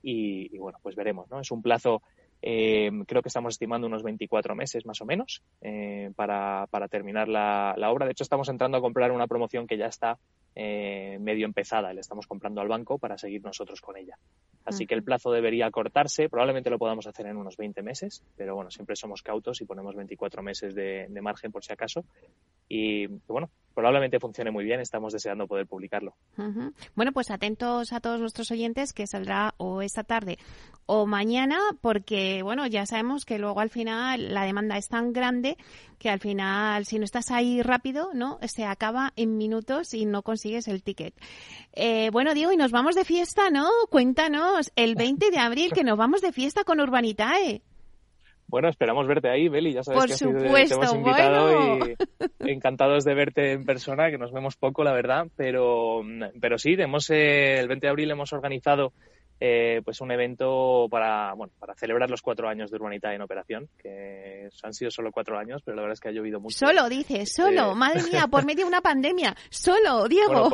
[0.02, 1.40] Y, y, bueno, pues veremos, ¿no?
[1.40, 2.02] Es un plazo
[2.42, 7.28] eh, creo que estamos estimando unos 24 meses más o menos eh, para, para, terminar
[7.28, 8.06] la, la, obra.
[8.06, 10.18] De hecho, estamos entrando a comprar una promoción que ya está
[10.54, 11.92] eh, medio empezada.
[11.92, 14.18] Le estamos comprando al banco para seguir nosotros con ella.
[14.64, 16.28] Así que el plazo debería cortarse.
[16.28, 19.94] Probablemente lo podamos hacer en unos 20 meses, pero bueno, siempre somos cautos y ponemos
[19.94, 22.04] 24 meses de, de margen por si acaso.
[22.68, 24.80] Y bueno, probablemente funcione muy bien.
[24.80, 26.14] Estamos deseando poder publicarlo.
[26.94, 30.38] Bueno, pues atentos a todos nuestros oyentes que saldrá o esta tarde
[30.86, 35.58] o mañana, porque bueno, ya sabemos que luego al final la demanda es tan grande
[35.98, 38.38] que al final si no estás ahí rápido, ¿no?
[38.42, 41.14] Se acaba en minutos y no consigues el ticket.
[41.74, 43.68] Eh, bueno, Diego, y nos vamos de fiesta, ¿no?
[43.90, 47.60] Cuéntanos, el 20 de abril que nos vamos de fiesta con Urbanitae.
[48.48, 49.72] Bueno, esperamos verte ahí, Beli.
[49.72, 51.78] Ya sabes que te hemos invitado
[52.40, 55.26] y encantados de verte en persona, que nos vemos poco, la verdad.
[55.36, 56.02] Pero,
[56.40, 58.92] pero sí, hemos, eh, el 20 de abril hemos organizado
[59.38, 63.68] eh, pues un evento para, bueno, para celebrar los cuatro años de Urbanita en operación,
[63.76, 66.66] que han sido solo cuatro años, pero la verdad es que ha llovido mucho.
[66.66, 70.48] Solo, dice, solo, madre mía, por medio de una pandemia, solo, Diego.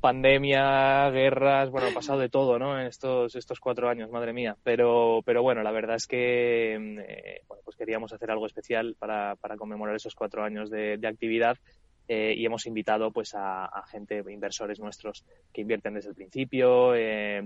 [0.00, 2.78] Pandemia, guerras, bueno, ha pasado de todo, ¿no?
[2.80, 4.56] En estos, estos cuatro años, madre mía.
[4.62, 9.36] Pero, pero bueno, la verdad es que eh, bueno, pues queríamos hacer algo especial para,
[9.36, 11.58] para conmemorar esos cuatro años de, de actividad
[12.08, 17.42] eh, y hemos invitado pues a, gente, inversores nuestros que invierten desde el principio, eh,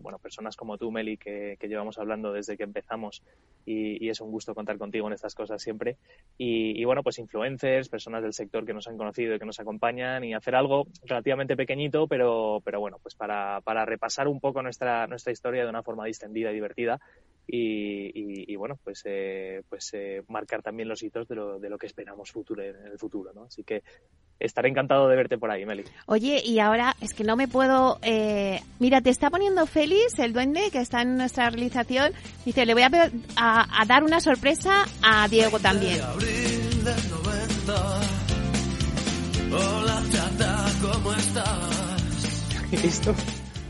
[0.00, 3.22] bueno, personas como tú, Meli, que, llevamos hablando desde que empezamos
[3.66, 5.96] y, es un gusto contar contigo en estas cosas siempre.
[6.38, 10.22] Y, bueno, pues influencers, personas del sector que nos han conocido y que nos acompañan
[10.22, 15.06] y hacer algo relativamente pequeñito, pero, pero bueno, pues para, para repasar un poco nuestra,
[15.08, 17.00] nuestra historia de una forma distendida y divertida
[17.46, 21.86] y, bueno, pues, eh, pues eh, marcar también los hitos de lo, de lo que
[21.86, 23.44] esperamos futuro, en el futuro, ¿no?
[23.44, 23.82] Así que
[24.40, 25.84] estaré encantado de verte por ahí, Meli.
[26.06, 27.98] Oye, y ahora es que no me puedo...
[28.02, 28.60] Eh...
[28.78, 32.12] Mira, te está poniendo Félix, el duende que está en nuestra realización.
[32.44, 32.90] Dice, le voy a,
[33.36, 36.00] a, dar una sorpresa a Diego también.
[39.52, 42.84] Hola, chata, ¿cómo estás?
[42.84, 43.14] ¿Esto?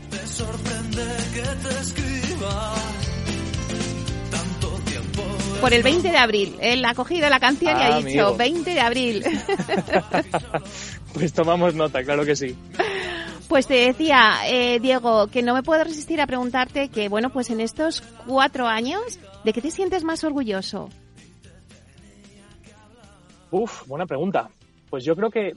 [0.09, 1.03] Te sorprende
[1.33, 2.75] que te escriba
[5.65, 6.55] por el 20 de abril.
[6.61, 9.23] Él ha cogido la canción y ha ah, dicho 20 de abril.
[11.15, 12.55] pues tomamos nota, claro que sí.
[13.47, 17.49] Pues te decía, eh, Diego, que no me puedo resistir a preguntarte que, bueno, pues
[17.49, 20.89] en estos cuatro años, ¿de qué te sientes más orgulloso?
[23.49, 24.51] Uf, buena pregunta.
[24.91, 25.53] Pues yo creo que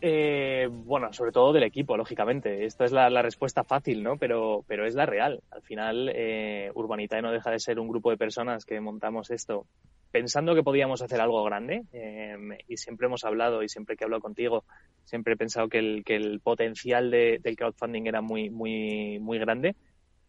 [0.00, 2.64] eh, bueno, sobre todo del equipo, lógicamente.
[2.64, 4.16] Esta es la, respuesta fácil, ¿no?
[4.16, 5.42] Pero, pero es la real.
[5.50, 9.66] Al final, eh, Urbanitae no deja de ser un grupo de personas que montamos esto
[10.10, 11.84] pensando que podíamos hacer algo grande.
[11.92, 14.64] Em, y siempre hemos hablado, y siempre que hablo contigo,
[15.04, 19.76] siempre he pensado que el, que el potencial del crowdfunding era muy, muy, muy grande.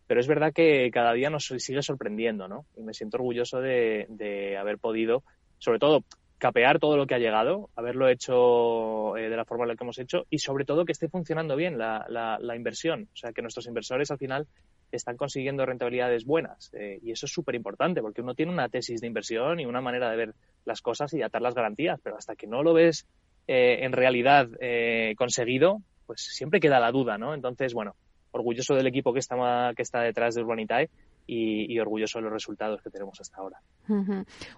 [0.08, 2.66] Pero es verdad que cada día nos sigue sorprendiendo, ¿no?
[2.76, 5.24] Y me siento orgulloso de, de haber podido,
[5.58, 6.04] sobre todo,
[6.42, 9.84] capear todo lo que ha llegado, haberlo hecho eh, de la forma en la que
[9.84, 13.08] hemos hecho y sobre todo que esté funcionando bien la, inversión.
[13.14, 14.48] O sea, que nuestros inversores al final
[14.92, 16.72] están consiguiendo rentabilidades buenas.
[16.74, 19.82] Eh, y eso es súper importante porque uno tiene una tesis de inversión y una
[19.82, 20.34] manera de ver
[20.66, 23.06] las cosas y atar las garantías, pero hasta que no lo ves
[23.48, 24.50] eh, en realidad
[25.16, 25.78] conseguido,
[26.08, 27.36] pues siempre queda la duda, ¿no?
[27.36, 27.96] Entonces, bueno,
[28.32, 30.90] orgulloso del equipo que está, que está detrás de Urbanitae
[31.28, 33.62] y, orgulloso de los resultados que tenemos hasta ahora.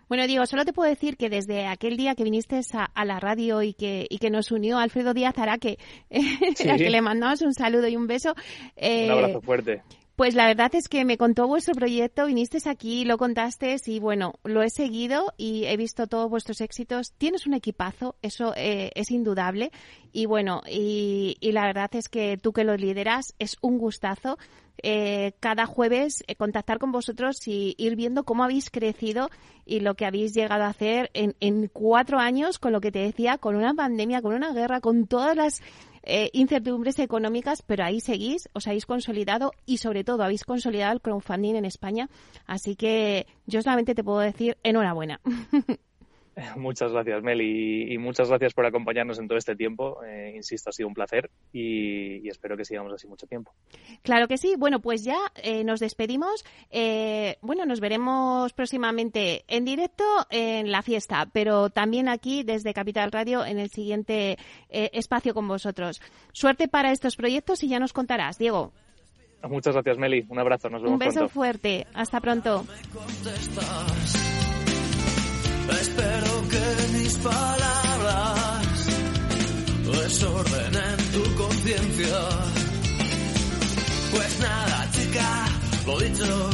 [0.09, 3.61] Bueno, Diego, solo te puedo decir que desde aquel día que viniste a, la radio
[3.61, 5.78] y que, y que nos unió Alfredo Díaz Araque,
[6.55, 6.70] sí.
[6.70, 8.34] a que le mandamos un saludo y un beso.
[8.78, 9.82] un abrazo fuerte.
[10.16, 14.36] Pues la verdad es que me contó vuestro proyecto, viniste aquí, lo contaste y bueno,
[14.43, 17.14] lo he seguido y he visto todos vuestros éxitos.
[17.18, 19.72] Tienes un equipazo, eso eh, es indudable.
[20.11, 24.38] Y bueno, y, la verdad es que tú que lo lideras es un gustazo.
[24.84, 29.30] Eh, cada jueves eh, contactar con vosotros y ir viendo cómo habéis crecido
[29.66, 32.99] y lo que habéis llegado a hacer en, en cuatro años, con lo que te
[32.99, 35.61] decía, con una pandemia, con una guerra, con todas las
[36.04, 41.01] eh, incertidumbres económicas, pero ahí seguís, os habéis consolidado y sobre todo habéis consolidado el
[41.01, 42.10] crowdfunding en España.
[42.45, 45.22] Así que yo solamente te puedo decir enhorabuena.
[46.57, 50.03] Muchas gracias, Meli, y, muchas gracias por acompañarnos en todo este tiempo.
[50.03, 53.53] Eh, insisto, ha sido un placer y, espero que sigamos así mucho tiempo.
[54.01, 54.55] Claro que sí.
[54.57, 56.43] Bueno, pues ya eh, nos despedimos.
[56.71, 63.11] Eh, bueno, nos veremos próximamente en directo en la fiesta, pero también aquí desde Capital
[63.11, 64.38] Radio en el siguiente
[64.69, 66.01] espacio con vosotros.
[66.31, 68.73] Suerte para estos proyectos y ya nos contarás, Diego.
[69.47, 70.25] Muchas gracias, Meli.
[70.29, 70.69] Un abrazo.
[70.69, 71.86] Nos vemos Un beso fuerte.
[71.93, 72.65] Hasta pronto.
[75.70, 78.86] Espero que mis palabras
[79.91, 82.20] desordenen tu conciencia.
[84.11, 85.45] Pues nada, chica,
[85.86, 86.49] lo dicho.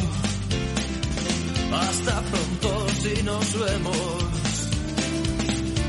[1.72, 4.24] Hasta pronto si nos vemos.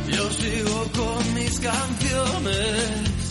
[0.09, 3.30] Yo sigo con mis canciones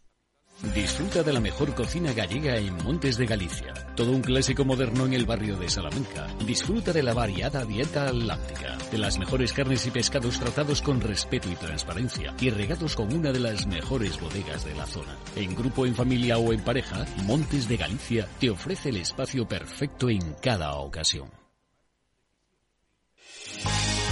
[0.63, 3.73] Disfruta de la mejor cocina gallega en Montes de Galicia.
[3.95, 6.27] Todo un clásico moderno en el barrio de Salamanca.
[6.45, 11.49] Disfruta de la variada dieta atlántica, de las mejores carnes y pescados tratados con respeto
[11.49, 15.17] y transparencia y regados con una de las mejores bodegas de la zona.
[15.35, 20.09] En grupo, en familia o en pareja, Montes de Galicia te ofrece el espacio perfecto
[20.09, 21.40] en cada ocasión.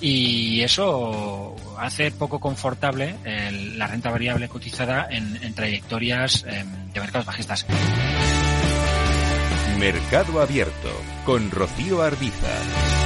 [0.00, 7.26] Y eso hace poco confortable el, la renta variable cotizada en, trayectorias eh, de mercados
[7.26, 7.66] bajistas.
[9.78, 10.90] Mercado Abierto
[11.24, 13.05] con Rocío Arbiza.